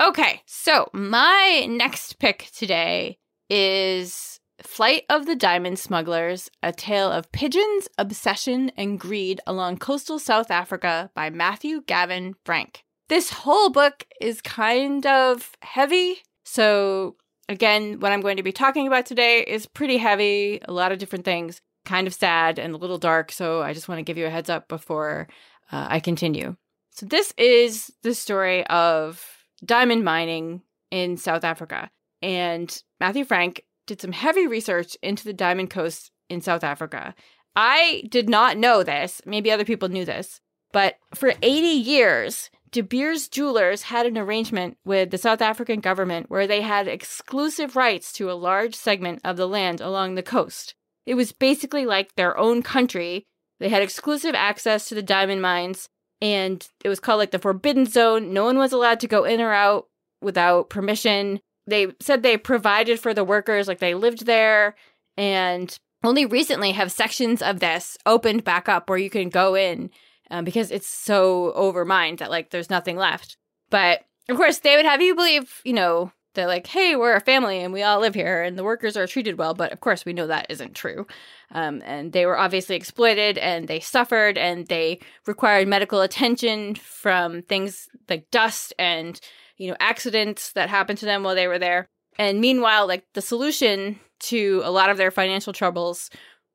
Okay, 0.00 0.42
so 0.46 0.88
my 0.92 1.66
next 1.68 2.18
pick 2.18 2.50
today 2.54 3.18
is 3.48 4.40
Flight 4.62 5.04
of 5.08 5.26
the 5.26 5.36
Diamond 5.36 5.78
Smugglers, 5.78 6.50
a 6.62 6.72
tale 6.72 7.10
of 7.10 7.30
pigeons, 7.30 7.88
obsession, 7.98 8.72
and 8.76 8.98
greed 8.98 9.40
along 9.46 9.78
coastal 9.78 10.18
South 10.18 10.50
Africa 10.50 11.10
by 11.14 11.30
Matthew 11.30 11.82
Gavin 11.82 12.34
Frank. 12.44 12.84
This 13.08 13.30
whole 13.30 13.70
book 13.70 14.06
is 14.20 14.40
kind 14.40 15.06
of 15.06 15.52
heavy. 15.60 16.22
So, 16.44 17.16
again, 17.48 18.00
what 18.00 18.12
I'm 18.12 18.20
going 18.20 18.36
to 18.36 18.42
be 18.42 18.52
talking 18.52 18.86
about 18.86 19.06
today 19.06 19.40
is 19.40 19.66
pretty 19.66 19.96
heavy, 19.96 20.60
a 20.64 20.72
lot 20.72 20.92
of 20.92 20.98
different 20.98 21.24
things 21.24 21.60
kind 21.84 22.06
of 22.06 22.14
sad 22.14 22.58
and 22.58 22.74
a 22.74 22.78
little 22.78 22.98
dark. 22.98 23.32
So 23.32 23.62
I 23.62 23.72
just 23.72 23.88
want 23.88 23.98
to 23.98 24.04
give 24.04 24.18
you 24.18 24.26
a 24.26 24.30
heads 24.30 24.50
up 24.50 24.68
before 24.68 25.28
uh, 25.70 25.86
I 25.88 26.00
continue. 26.00 26.56
So, 26.90 27.06
this 27.06 27.32
is 27.38 27.90
the 28.02 28.14
story 28.14 28.66
of 28.66 29.24
diamond 29.64 30.04
mining 30.04 30.62
in 30.90 31.16
South 31.16 31.42
Africa. 31.42 31.90
And 32.20 32.82
Matthew 33.00 33.24
Frank 33.24 33.64
did 33.86 34.00
some 34.00 34.12
heavy 34.12 34.46
research 34.46 34.96
into 35.02 35.24
the 35.24 35.32
diamond 35.32 35.70
coast 35.70 36.10
in 36.28 36.42
South 36.42 36.62
Africa. 36.62 37.14
I 37.56 38.04
did 38.10 38.28
not 38.28 38.58
know 38.58 38.82
this. 38.82 39.22
Maybe 39.24 39.50
other 39.50 39.64
people 39.64 39.88
knew 39.88 40.04
this. 40.04 40.40
But 40.72 40.96
for 41.14 41.34
80 41.42 41.66
years, 41.66 42.50
De 42.72 42.80
Beers 42.80 43.28
Jewelers 43.28 43.82
had 43.82 44.06
an 44.06 44.16
arrangement 44.16 44.78
with 44.82 45.10
the 45.10 45.18
South 45.18 45.42
African 45.42 45.80
government 45.80 46.30
where 46.30 46.46
they 46.46 46.62
had 46.62 46.88
exclusive 46.88 47.76
rights 47.76 48.14
to 48.14 48.30
a 48.30 48.32
large 48.32 48.74
segment 48.74 49.20
of 49.24 49.36
the 49.36 49.46
land 49.46 49.82
along 49.82 50.14
the 50.14 50.22
coast. 50.22 50.74
It 51.04 51.14
was 51.14 51.32
basically 51.32 51.84
like 51.84 52.14
their 52.14 52.36
own 52.38 52.62
country. 52.62 53.26
They 53.60 53.68
had 53.68 53.82
exclusive 53.82 54.34
access 54.34 54.88
to 54.88 54.94
the 54.94 55.02
diamond 55.02 55.42
mines, 55.42 55.90
and 56.22 56.66
it 56.82 56.88
was 56.88 56.98
called 56.98 57.18
like 57.18 57.30
the 57.30 57.38
Forbidden 57.38 57.84
Zone. 57.84 58.32
No 58.32 58.44
one 58.44 58.56
was 58.56 58.72
allowed 58.72 59.00
to 59.00 59.08
go 59.08 59.24
in 59.24 59.42
or 59.42 59.52
out 59.52 59.88
without 60.22 60.70
permission. 60.70 61.40
They 61.66 61.88
said 62.00 62.22
they 62.22 62.38
provided 62.38 62.98
for 62.98 63.12
the 63.12 63.22
workers, 63.22 63.68
like 63.68 63.80
they 63.80 63.94
lived 63.94 64.24
there, 64.24 64.76
and 65.18 65.78
only 66.02 66.24
recently 66.24 66.72
have 66.72 66.90
sections 66.90 67.42
of 67.42 67.60
this 67.60 67.98
opened 68.06 68.44
back 68.44 68.66
up 68.66 68.88
where 68.88 68.98
you 68.98 69.10
can 69.10 69.28
go 69.28 69.54
in 69.54 69.90
um, 70.32 70.44
because 70.44 70.70
it's 70.72 70.88
so 70.88 71.52
overmined 71.56 72.18
that 72.18 72.30
like 72.30 72.50
there's 72.50 72.70
nothing 72.70 72.96
left. 72.96 73.36
But 73.70 74.00
of 74.28 74.36
course, 74.36 74.58
they 74.58 74.74
would 74.76 74.86
have 74.86 75.02
you 75.02 75.14
believe, 75.14 75.60
you 75.62 75.74
know, 75.74 76.10
they're 76.34 76.46
like, 76.46 76.66
hey, 76.66 76.96
we're 76.96 77.14
a 77.14 77.20
family 77.20 77.60
and 77.60 77.74
we 77.74 77.82
all 77.82 78.00
live 78.00 78.14
here 78.14 78.42
and 78.42 78.58
the 78.58 78.64
workers 78.64 78.96
are 78.96 79.06
treated 79.06 79.36
well. 79.36 79.52
But 79.52 79.72
of 79.72 79.80
course, 79.80 80.06
we 80.06 80.14
know 80.14 80.26
that 80.26 80.46
isn't 80.48 80.74
true. 80.74 81.06
Um, 81.50 81.82
and 81.84 82.12
they 82.12 82.24
were 82.24 82.38
obviously 82.38 82.74
exploited 82.74 83.36
and 83.36 83.68
they 83.68 83.80
suffered 83.80 84.38
and 84.38 84.66
they 84.66 85.00
required 85.26 85.68
medical 85.68 86.00
attention 86.00 86.76
from 86.76 87.42
things 87.42 87.88
like 88.08 88.30
dust 88.30 88.72
and, 88.78 89.20
you 89.58 89.68
know, 89.68 89.76
accidents 89.78 90.52
that 90.52 90.70
happened 90.70 90.98
to 91.00 91.06
them 91.06 91.22
while 91.22 91.34
they 91.34 91.48
were 91.48 91.58
there. 91.58 91.86
And 92.18 92.40
meanwhile, 92.40 92.86
like 92.88 93.04
the 93.12 93.20
solution 93.20 94.00
to 94.20 94.62
a 94.64 94.70
lot 94.70 94.88
of 94.88 94.96
their 94.96 95.10
financial 95.10 95.52
troubles 95.52 96.08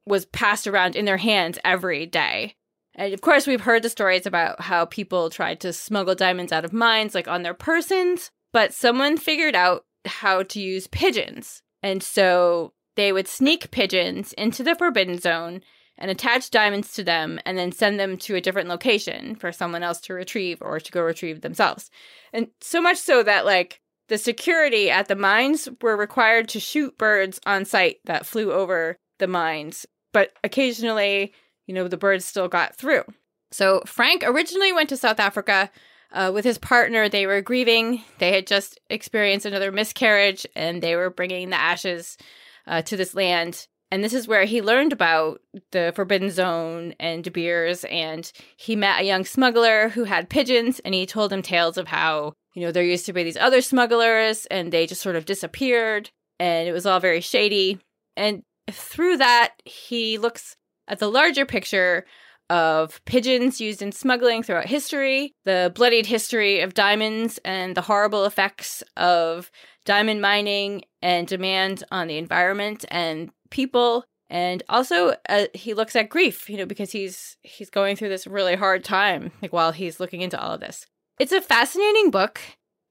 was 0.08 0.26
passed 0.26 0.66
around 0.66 0.96
in 0.96 1.06
their 1.06 1.18
hands 1.18 1.60
every 1.64 2.08
day. 2.08 2.56
And 2.98 3.14
of 3.14 3.22
course, 3.22 3.46
we've 3.46 3.62
heard 3.62 3.84
the 3.84 3.90
stories 3.90 4.26
about 4.26 4.62
how 4.62 4.86
people 4.86 5.30
tried 5.30 5.60
to 5.62 5.72
smuggle 5.72 6.16
diamonds 6.16 6.52
out 6.52 6.66
of 6.66 6.74
mines, 6.74 7.14
like 7.14 7.28
on 7.28 7.44
their 7.44 7.54
persons, 7.54 8.32
but 8.52 8.74
someone 8.74 9.18
figured 9.18 9.56
out 9.56 9.86
how 10.06 10.44
to 10.44 10.60
use 10.60 10.88
pigeons. 10.88 11.62
And 11.84 12.02
so 12.02 12.74
they 12.96 13.12
would 13.12 13.28
sneak 13.28 13.70
pigeons 13.70 14.34
into 14.34 14.64
the 14.64 14.76
Forbidden 14.76 15.20
Zone 15.20 15.62
and 15.98 16.10
attach 16.10 16.50
diamonds 16.50 16.94
to 16.94 17.04
them 17.04 17.40
and 17.46 17.58
then 17.58 17.72
send 17.72 18.00
them 18.00 18.18
to 18.18 18.36
a 18.36 18.42
different 18.42 18.70
location 18.70 19.36
for 19.36 19.52
someone 19.52 19.84
else 19.84 20.00
to 20.02 20.14
retrieve 20.14 20.58
or 20.62 20.80
to 20.80 20.92
go 20.92 21.02
retrieve 21.02 21.42
themselves. 21.42 21.90
And 22.34 22.48
so 22.62 22.82
much 22.82 22.98
so 22.98 23.24
that, 23.24 23.46
like, 23.46 23.82
the 24.08 24.18
security 24.18 24.90
at 24.90 25.08
the 25.08 25.16
mines 25.16 25.68
were 25.82 25.98
required 25.98 26.50
to 26.50 26.60
shoot 26.60 26.98
birds 26.98 27.40
on 27.46 27.66
sight 27.66 27.98
that 28.06 28.26
flew 28.26 28.52
over 28.52 28.98
the 29.20 29.28
mines, 29.28 29.86
but 30.14 30.32
occasionally, 30.44 31.34
you 31.68 31.74
know, 31.74 31.88
the 31.88 31.98
birds 31.98 32.26
still 32.26 32.48
got 32.48 32.76
through. 32.76 33.04
So 33.52 33.82
Frank 33.86 34.24
originally 34.26 34.74
went 34.74 34.90
to 34.90 34.98
South 34.98 35.20
Africa 35.20 35.70
uh, 36.12 36.32
with 36.34 36.46
his 36.46 36.58
partner, 36.58 37.10
they 37.10 37.28
were 37.28 37.42
grieving. 37.42 38.04
They 38.20 38.32
had 38.32 38.48
just 38.48 38.80
experienced 38.90 39.46
another 39.46 39.72
miscarriage 39.72 40.48
and 40.56 40.82
they 40.82 40.96
were 40.96 41.10
bringing 41.10 41.50
the 41.50 41.60
ashes 41.60 42.18
uh, 42.66 42.82
to 42.84 42.96
this 42.96 43.14
land. 43.14 43.68
And 43.92 44.04
this 44.04 44.14
is 44.14 44.28
where 44.28 44.46
he 44.46 44.62
learned 44.62 44.92
about 44.92 45.42
the 45.72 45.94
Forbidden 45.96 46.30
Zone 46.30 46.94
and 47.00 47.24
De 47.24 47.32
Beers. 47.32 47.86
And 47.86 48.30
he 48.58 48.76
met 48.76 49.02
a 49.02 49.06
young 49.06 49.26
smuggler 49.26 49.90
who 49.90 50.04
had 50.04 50.30
pigeons. 50.30 50.80
And 50.84 50.94
he 50.94 51.06
told 51.06 51.32
him 51.32 51.42
tales 51.42 51.78
of 51.78 51.88
how, 51.88 52.34
you 52.54 52.64
know, 52.64 52.72
there 52.72 52.84
used 52.84 53.06
to 53.06 53.14
be 53.14 53.24
these 53.24 53.38
other 53.38 53.62
smugglers 53.62 54.46
and 54.48 54.72
they 54.72 54.88
just 54.88 55.02
sort 55.02 55.16
of 55.16 55.26
disappeared. 55.26 56.10
And 56.40 56.68
it 56.68 56.74
was 56.74 56.86
all 56.86 57.00
very 57.00 57.22
shady. 57.22 57.80
And 58.18 58.44
through 58.70 59.18
that, 59.18 59.54
he 59.64 60.18
looks 60.18 60.58
at 60.88 61.00
the 61.00 61.10
larger 61.10 61.46
picture 61.46 62.06
of 62.50 63.04
pigeons 63.06 63.60
used 63.60 63.82
in 63.82 63.92
smuggling 63.92 64.42
throughout 64.42 64.66
history, 64.66 65.34
the 65.44 65.72
bloodied 65.76 66.06
history 66.06 66.62
of 66.62 66.74
diamonds, 66.74 67.40
and 67.44 67.76
the 67.76 67.82
horrible 67.82 68.26
effects 68.26 68.84
of 68.96 69.52
diamond 69.86 70.22
mining 70.22 70.84
and 71.02 71.28
demand 71.28 71.84
on 71.92 72.08
the 72.08 72.18
environment 72.18 72.86
and 72.90 73.32
people. 73.50 74.06
And 74.30 74.64
also, 74.70 75.16
uh, 75.30 75.46
he 75.54 75.74
looks 75.74 75.96
at 75.96 76.10
grief, 76.10 76.50
you 76.50 76.58
know, 76.58 76.66
because 76.66 76.92
he's 76.92 77.38
he's 77.44 77.70
going 77.70 77.96
through 77.96 78.10
this 78.10 78.28
really 78.28 78.56
hard 78.56 78.84
time, 78.84 79.32
like 79.42 79.54
while 79.54 79.72
he's 79.72 80.00
looking 80.00 80.22
into 80.22 80.40
all 80.40 80.54
of 80.54 80.60
this. 80.60 80.86
It's 81.20 81.32
a 81.32 81.42
fascinating 81.42 82.12
book, 82.12 82.40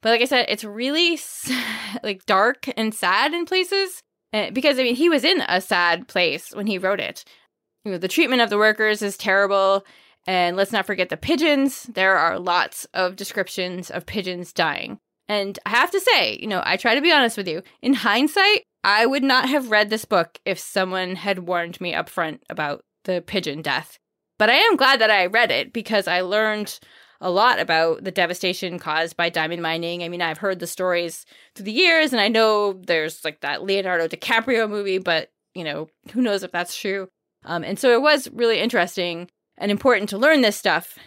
but 0.02 0.10
like 0.10 0.22
I 0.22 0.24
said, 0.24 0.46
it's 0.48 0.64
really 0.64 1.18
like 2.02 2.24
dark 2.26 2.68
and 2.76 2.94
sad 2.94 3.34
in 3.34 3.44
places. 3.44 4.02
Uh, 4.32 4.50
because 4.50 4.78
I 4.78 4.82
mean, 4.82 4.96
he 4.96 5.08
was 5.08 5.24
in 5.24 5.42
a 5.48 5.60
sad 5.60 6.08
place 6.08 6.50
when 6.52 6.66
he 6.66 6.78
wrote 6.78 7.00
it. 7.00 7.24
You 7.86 7.92
know, 7.92 7.98
the 7.98 8.08
treatment 8.08 8.42
of 8.42 8.50
the 8.50 8.58
workers 8.58 9.00
is 9.00 9.16
terrible. 9.16 9.86
And 10.26 10.56
let's 10.56 10.72
not 10.72 10.86
forget 10.86 11.08
the 11.08 11.16
pigeons. 11.16 11.84
There 11.84 12.16
are 12.16 12.36
lots 12.36 12.84
of 12.92 13.14
descriptions 13.14 13.92
of 13.92 14.06
pigeons 14.06 14.52
dying. 14.52 14.98
And 15.28 15.56
I 15.64 15.70
have 15.70 15.92
to 15.92 16.00
say, 16.00 16.36
you 16.40 16.48
know, 16.48 16.60
I 16.66 16.78
try 16.78 16.96
to 16.96 17.00
be 17.00 17.12
honest 17.12 17.36
with 17.36 17.46
you. 17.46 17.62
In 17.82 17.94
hindsight, 17.94 18.64
I 18.82 19.06
would 19.06 19.22
not 19.22 19.48
have 19.48 19.70
read 19.70 19.88
this 19.88 20.04
book 20.04 20.40
if 20.44 20.58
someone 20.58 21.14
had 21.14 21.46
warned 21.46 21.80
me 21.80 21.94
up 21.94 22.08
front 22.08 22.42
about 22.50 22.82
the 23.04 23.22
pigeon 23.24 23.62
death. 23.62 23.98
But 24.36 24.50
I 24.50 24.54
am 24.54 24.74
glad 24.74 25.00
that 25.00 25.10
I 25.12 25.26
read 25.26 25.52
it 25.52 25.72
because 25.72 26.08
I 26.08 26.22
learned 26.22 26.80
a 27.20 27.30
lot 27.30 27.60
about 27.60 28.02
the 28.02 28.10
devastation 28.10 28.80
caused 28.80 29.16
by 29.16 29.28
diamond 29.28 29.62
mining. 29.62 30.02
I 30.02 30.08
mean, 30.08 30.22
I've 30.22 30.38
heard 30.38 30.58
the 30.58 30.66
stories 30.66 31.24
through 31.54 31.66
the 31.66 31.72
years 31.72 32.12
and 32.12 32.20
I 32.20 32.26
know 32.26 32.72
there's 32.72 33.24
like 33.24 33.42
that 33.42 33.62
Leonardo 33.62 34.08
DiCaprio 34.08 34.68
movie, 34.68 34.98
but 34.98 35.30
you 35.54 35.62
know, 35.62 35.86
who 36.10 36.20
knows 36.20 36.42
if 36.42 36.50
that's 36.50 36.76
true. 36.76 37.08
Um, 37.46 37.64
and 37.64 37.78
so 37.78 37.92
it 37.92 38.02
was 38.02 38.28
really 38.32 38.60
interesting 38.60 39.30
and 39.56 39.70
important 39.70 40.10
to 40.10 40.18
learn 40.18 40.42
this 40.42 40.56
stuff. 40.56 40.98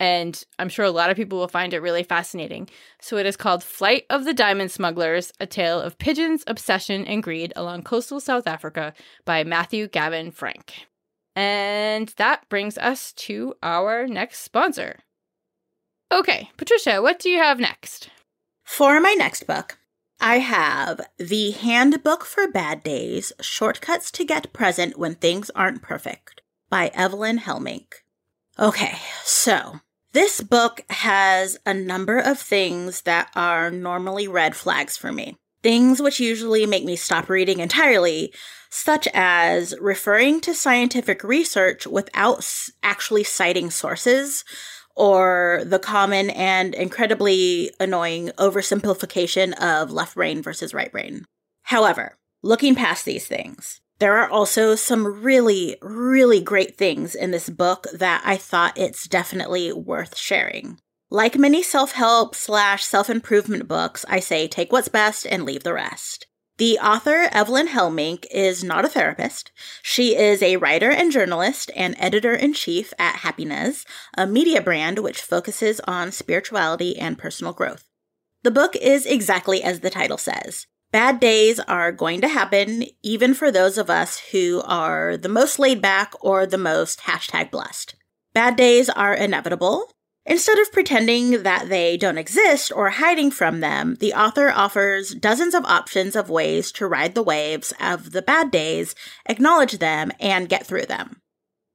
And 0.00 0.42
I'm 0.58 0.68
sure 0.68 0.84
a 0.84 0.90
lot 0.90 1.10
of 1.10 1.16
people 1.16 1.38
will 1.38 1.48
find 1.48 1.74
it 1.74 1.82
really 1.82 2.04
fascinating. 2.04 2.68
So 3.00 3.16
it 3.16 3.26
is 3.26 3.36
called 3.36 3.64
Flight 3.64 4.04
of 4.08 4.24
the 4.24 4.32
Diamond 4.32 4.70
Smugglers 4.70 5.32
A 5.40 5.46
Tale 5.46 5.80
of 5.80 5.98
Pigeons, 5.98 6.44
Obsession, 6.46 7.04
and 7.04 7.22
Greed 7.22 7.52
Along 7.56 7.82
Coastal 7.82 8.20
South 8.20 8.46
Africa 8.46 8.94
by 9.24 9.42
Matthew 9.42 9.88
Gavin 9.88 10.30
Frank. 10.30 10.86
And 11.34 12.12
that 12.16 12.48
brings 12.48 12.78
us 12.78 13.12
to 13.14 13.54
our 13.62 14.06
next 14.06 14.40
sponsor. 14.40 15.00
Okay, 16.12 16.50
Patricia, 16.56 17.02
what 17.02 17.18
do 17.18 17.28
you 17.28 17.38
have 17.38 17.58
next? 17.58 18.08
For 18.64 19.00
my 19.00 19.14
next 19.18 19.46
book, 19.46 19.77
I 20.20 20.38
have 20.40 21.00
The 21.18 21.52
Handbook 21.52 22.24
for 22.24 22.48
Bad 22.48 22.82
Days 22.82 23.32
Shortcuts 23.40 24.10
to 24.12 24.24
Get 24.24 24.52
Present 24.52 24.98
When 24.98 25.14
Things 25.14 25.48
Aren't 25.50 25.80
Perfect 25.80 26.42
by 26.68 26.90
Eveline 26.90 27.38
Helmink. 27.38 28.02
Okay, 28.58 28.98
so 29.22 29.80
This 30.12 30.40
book 30.40 30.80
has 30.90 31.58
a 31.64 31.74
number 31.74 32.18
of 32.18 32.40
things 32.40 33.02
that 33.02 33.30
are 33.36 33.70
normally 33.70 34.26
red 34.26 34.56
flags 34.56 34.96
for 34.96 35.12
me. 35.12 35.36
Things 35.62 36.00
which 36.02 36.18
usually 36.18 36.66
make 36.66 36.84
me 36.84 36.96
stop 36.96 37.28
reading 37.28 37.60
entirely, 37.60 38.32
such 38.70 39.06
as 39.14 39.74
referring 39.80 40.40
to 40.40 40.54
scientific 40.54 41.22
research 41.22 41.86
without 41.86 42.44
actually 42.82 43.24
citing 43.24 43.70
sources, 43.70 44.44
or 44.98 45.62
the 45.64 45.78
common 45.78 46.28
and 46.30 46.74
incredibly 46.74 47.70
annoying 47.78 48.30
oversimplification 48.36 49.52
of 49.60 49.92
left 49.92 50.16
brain 50.16 50.42
versus 50.42 50.74
right 50.74 50.90
brain. 50.92 51.24
However, 51.62 52.18
looking 52.42 52.74
past 52.74 53.04
these 53.04 53.26
things, 53.26 53.80
there 54.00 54.16
are 54.18 54.28
also 54.28 54.74
some 54.74 55.22
really, 55.22 55.76
really 55.82 56.40
great 56.40 56.76
things 56.76 57.14
in 57.14 57.30
this 57.30 57.48
book 57.48 57.86
that 57.92 58.22
I 58.24 58.36
thought 58.36 58.78
it's 58.78 59.08
definitely 59.08 59.72
worth 59.72 60.16
sharing. 60.16 60.78
Like 61.10 61.38
many 61.38 61.62
self 61.62 61.92
help 61.92 62.34
slash 62.34 62.84
self 62.84 63.08
improvement 63.08 63.66
books, 63.66 64.04
I 64.08 64.20
say 64.20 64.46
take 64.46 64.72
what's 64.72 64.88
best 64.88 65.26
and 65.26 65.44
leave 65.44 65.64
the 65.64 65.72
rest. 65.72 66.27
The 66.58 66.76
author, 66.80 67.28
Eveline 67.32 67.68
Helmink, 67.68 68.26
is 68.32 68.64
not 68.64 68.84
a 68.84 68.88
therapist. 68.88 69.52
She 69.80 70.16
is 70.16 70.42
a 70.42 70.56
writer 70.56 70.90
and 70.90 71.12
journalist 71.12 71.70
and 71.76 71.94
editor 71.98 72.34
in 72.34 72.52
chief 72.52 72.92
at 72.98 73.20
Happiness, 73.20 73.84
a 74.16 74.26
media 74.26 74.60
brand 74.60 74.98
which 74.98 75.22
focuses 75.22 75.80
on 75.86 76.10
spirituality 76.10 76.98
and 76.98 77.16
personal 77.16 77.52
growth. 77.52 77.84
The 78.42 78.50
book 78.50 78.74
is 78.74 79.06
exactly 79.06 79.62
as 79.62 79.80
the 79.80 79.90
title 79.90 80.18
says. 80.18 80.66
Bad 80.90 81.20
days 81.20 81.60
are 81.60 81.92
going 81.92 82.20
to 82.22 82.28
happen, 82.28 82.86
even 83.04 83.34
for 83.34 83.52
those 83.52 83.78
of 83.78 83.88
us 83.88 84.18
who 84.32 84.60
are 84.64 85.16
the 85.16 85.28
most 85.28 85.60
laid 85.60 85.80
back 85.80 86.12
or 86.20 86.44
the 86.44 86.58
most 86.58 87.02
hashtag 87.02 87.52
blessed. 87.52 87.94
Bad 88.34 88.56
days 88.56 88.88
are 88.88 89.14
inevitable, 89.14 89.92
Instead 90.28 90.58
of 90.58 90.70
pretending 90.70 91.42
that 91.42 91.70
they 91.70 91.96
don't 91.96 92.18
exist 92.18 92.70
or 92.76 92.90
hiding 92.90 93.30
from 93.30 93.60
them, 93.60 93.96
the 93.98 94.12
author 94.12 94.50
offers 94.50 95.14
dozens 95.14 95.54
of 95.54 95.64
options 95.64 96.14
of 96.14 96.28
ways 96.28 96.70
to 96.70 96.86
ride 96.86 97.14
the 97.14 97.22
waves 97.22 97.72
of 97.80 98.12
the 98.12 98.20
bad 98.20 98.50
days, 98.50 98.94
acknowledge 99.24 99.78
them, 99.78 100.12
and 100.20 100.50
get 100.50 100.66
through 100.66 100.84
them. 100.84 101.22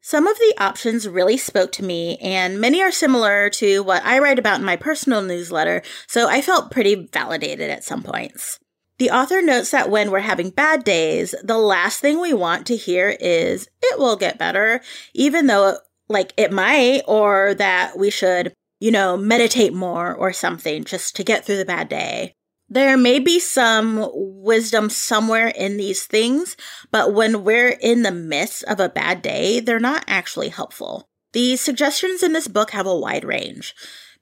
Some 0.02 0.28
of 0.28 0.38
the 0.38 0.54
options 0.60 1.08
really 1.08 1.36
spoke 1.36 1.72
to 1.72 1.84
me, 1.84 2.18
and 2.18 2.62
many 2.62 2.80
are 2.84 2.92
similar 2.92 3.50
to 3.52 3.82
what 3.82 4.06
I 4.06 4.20
write 4.20 4.38
about 4.38 4.60
in 4.60 4.66
my 4.66 4.76
personal 4.76 5.24
newsletter, 5.24 5.82
so 6.06 6.30
I 6.30 6.42
felt 6.42 6.70
pretty 6.70 7.08
validated 7.12 7.72
at 7.72 7.84
some 7.84 8.04
points. 8.04 8.60
The 9.00 9.10
author 9.10 9.42
notes 9.42 9.72
that 9.72 9.90
when 9.90 10.12
we're 10.12 10.20
having 10.20 10.52
bad 10.52 10.84
days, 10.84 11.34
the 11.44 11.58
last 11.58 12.02
thing 12.02 12.22
we 12.22 12.34
want 12.34 12.68
to 12.68 12.76
hear 12.76 13.18
is, 13.20 13.68
it 13.82 13.98
will 13.98 14.16
get 14.16 14.38
better, 14.38 14.82
even 15.16 15.48
though 15.48 15.80
like 16.14 16.34
it 16.38 16.54
might, 16.54 17.02
or 17.08 17.54
that 17.56 17.98
we 17.98 18.10
should, 18.10 18.54
you 18.80 18.92
know, 18.92 19.18
meditate 19.18 19.74
more 19.74 20.14
or 20.14 20.32
something 20.32 20.86
just 20.86 21.18
to 21.18 21.24
get 21.24 21.44
through 21.44 21.58
the 21.58 21.66
bad 21.66 21.90
day. 21.90 22.34
There 22.70 22.98
may 22.98 23.20
be 23.20 23.40
some 23.40 24.10
wisdom 24.14 24.90
somewhere 24.90 25.50
in 25.50 25.78
these 25.78 26.06
things, 26.06 26.56
but 26.92 27.14
when 27.14 27.44
we're 27.44 27.78
in 27.82 28.04
the 28.04 28.12
midst 28.12 28.64
of 28.64 28.80
a 28.80 28.90
bad 28.90 29.22
day, 29.22 29.60
they're 29.60 29.80
not 29.80 30.06
actually 30.08 30.50
helpful. 30.50 31.10
The 31.34 31.56
suggestions 31.58 32.24
in 32.24 32.34
this 32.34 32.48
book 32.48 32.72
have 32.72 32.88
a 32.88 32.98
wide 32.98 33.26
range 33.26 33.76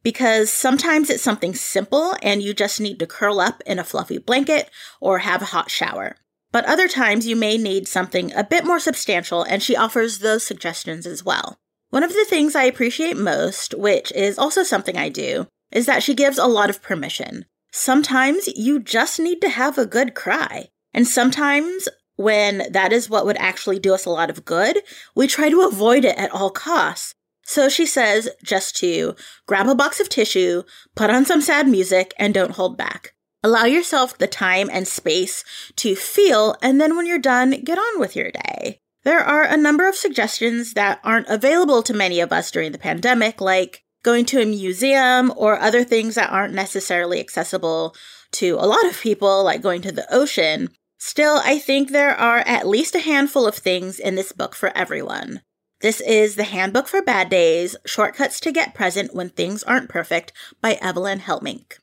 because 0.03 0.49
sometimes 0.49 1.09
it's 1.09 1.23
something 1.23 1.53
simple 1.53 2.15
and 2.21 2.41
you 2.41 2.53
just 2.53 2.81
need 2.81 2.99
to 2.99 3.07
curl 3.07 3.39
up 3.39 3.61
in 3.65 3.79
a 3.79 3.83
fluffy 3.83 4.17
blanket 4.17 4.69
or 4.99 5.19
have 5.19 5.41
a 5.41 5.45
hot 5.45 5.69
shower. 5.69 6.15
But 6.51 6.65
other 6.65 6.87
times 6.87 7.27
you 7.27 7.35
may 7.35 7.57
need 7.57 7.87
something 7.87 8.33
a 8.33 8.43
bit 8.43 8.65
more 8.65 8.79
substantial, 8.79 9.43
and 9.43 9.63
she 9.63 9.77
offers 9.77 10.19
those 10.19 10.45
suggestions 10.45 11.05
as 11.05 11.23
well. 11.23 11.57
One 11.91 12.03
of 12.03 12.13
the 12.13 12.25
things 12.25 12.55
I 12.55 12.63
appreciate 12.63 13.17
most, 13.17 13.73
which 13.73 14.13
is 14.13 14.39
also 14.39 14.63
something 14.63 14.97
I 14.97 15.09
do, 15.09 15.47
is 15.71 15.85
that 15.87 16.01
she 16.01 16.13
gives 16.13 16.37
a 16.37 16.47
lot 16.47 16.69
of 16.69 16.81
permission. 16.81 17.45
Sometimes 17.73 18.47
you 18.55 18.79
just 18.79 19.19
need 19.19 19.41
to 19.41 19.49
have 19.49 19.77
a 19.77 19.85
good 19.85 20.15
cry. 20.15 20.69
And 20.93 21.05
sometimes 21.05 21.89
when 22.15 22.71
that 22.71 22.93
is 22.93 23.09
what 23.09 23.25
would 23.25 23.37
actually 23.37 23.77
do 23.77 23.93
us 23.93 24.05
a 24.05 24.09
lot 24.09 24.29
of 24.29 24.45
good, 24.45 24.79
we 25.15 25.27
try 25.27 25.49
to 25.49 25.63
avoid 25.63 26.05
it 26.05 26.17
at 26.17 26.31
all 26.31 26.49
costs. 26.49 27.13
So 27.43 27.67
she 27.67 27.85
says 27.85 28.29
just 28.41 28.77
to 28.77 29.13
grab 29.45 29.67
a 29.67 29.75
box 29.75 29.99
of 29.99 30.07
tissue, 30.07 30.63
put 30.95 31.09
on 31.09 31.25
some 31.25 31.41
sad 31.41 31.67
music, 31.67 32.13
and 32.17 32.33
don't 32.33 32.55
hold 32.55 32.77
back. 32.77 33.13
Allow 33.43 33.65
yourself 33.65 34.17
the 34.17 34.27
time 34.27 34.69
and 34.71 34.87
space 34.87 35.43
to 35.75 35.95
feel, 35.95 36.55
and 36.61 36.79
then 36.79 36.95
when 36.95 37.05
you're 37.05 37.19
done, 37.19 37.61
get 37.65 37.77
on 37.77 37.99
with 37.99 38.15
your 38.15 38.31
day. 38.31 38.79
There 39.03 39.19
are 39.19 39.43
a 39.43 39.57
number 39.57 39.87
of 39.87 39.95
suggestions 39.95 40.73
that 40.73 40.99
aren't 41.03 41.27
available 41.27 41.81
to 41.83 41.93
many 41.93 42.19
of 42.19 42.31
us 42.31 42.51
during 42.51 42.71
the 42.71 42.77
pandemic, 42.77 43.41
like 43.41 43.83
going 44.03 44.25
to 44.25 44.41
a 44.41 44.45
museum 44.45 45.33
or 45.35 45.59
other 45.59 45.83
things 45.83 46.15
that 46.15 46.31
aren't 46.31 46.53
necessarily 46.53 47.19
accessible 47.19 47.95
to 48.33 48.55
a 48.55 48.67
lot 48.67 48.85
of 48.85 49.01
people, 49.01 49.43
like 49.43 49.61
going 49.61 49.81
to 49.81 49.91
the 49.91 50.11
ocean. 50.13 50.69
Still, 50.97 51.41
I 51.43 51.57
think 51.57 51.89
there 51.89 52.15
are 52.15 52.39
at 52.39 52.67
least 52.67 52.93
a 52.93 52.99
handful 52.99 53.47
of 53.47 53.55
things 53.55 53.99
in 53.99 54.15
this 54.15 54.31
book 54.31 54.53
for 54.53 54.75
everyone. 54.77 55.41
This 55.81 55.99
is 55.99 56.35
The 56.35 56.43
Handbook 56.43 56.87
for 56.87 57.01
Bad 57.01 57.29
Days 57.29 57.75
Shortcuts 57.87 58.39
to 58.41 58.51
Get 58.51 58.75
Present 58.75 59.15
When 59.15 59.29
Things 59.29 59.63
Aren't 59.63 59.89
Perfect 59.89 60.31
by 60.61 60.75
Eveline 60.75 61.21
Helmink. 61.21 61.79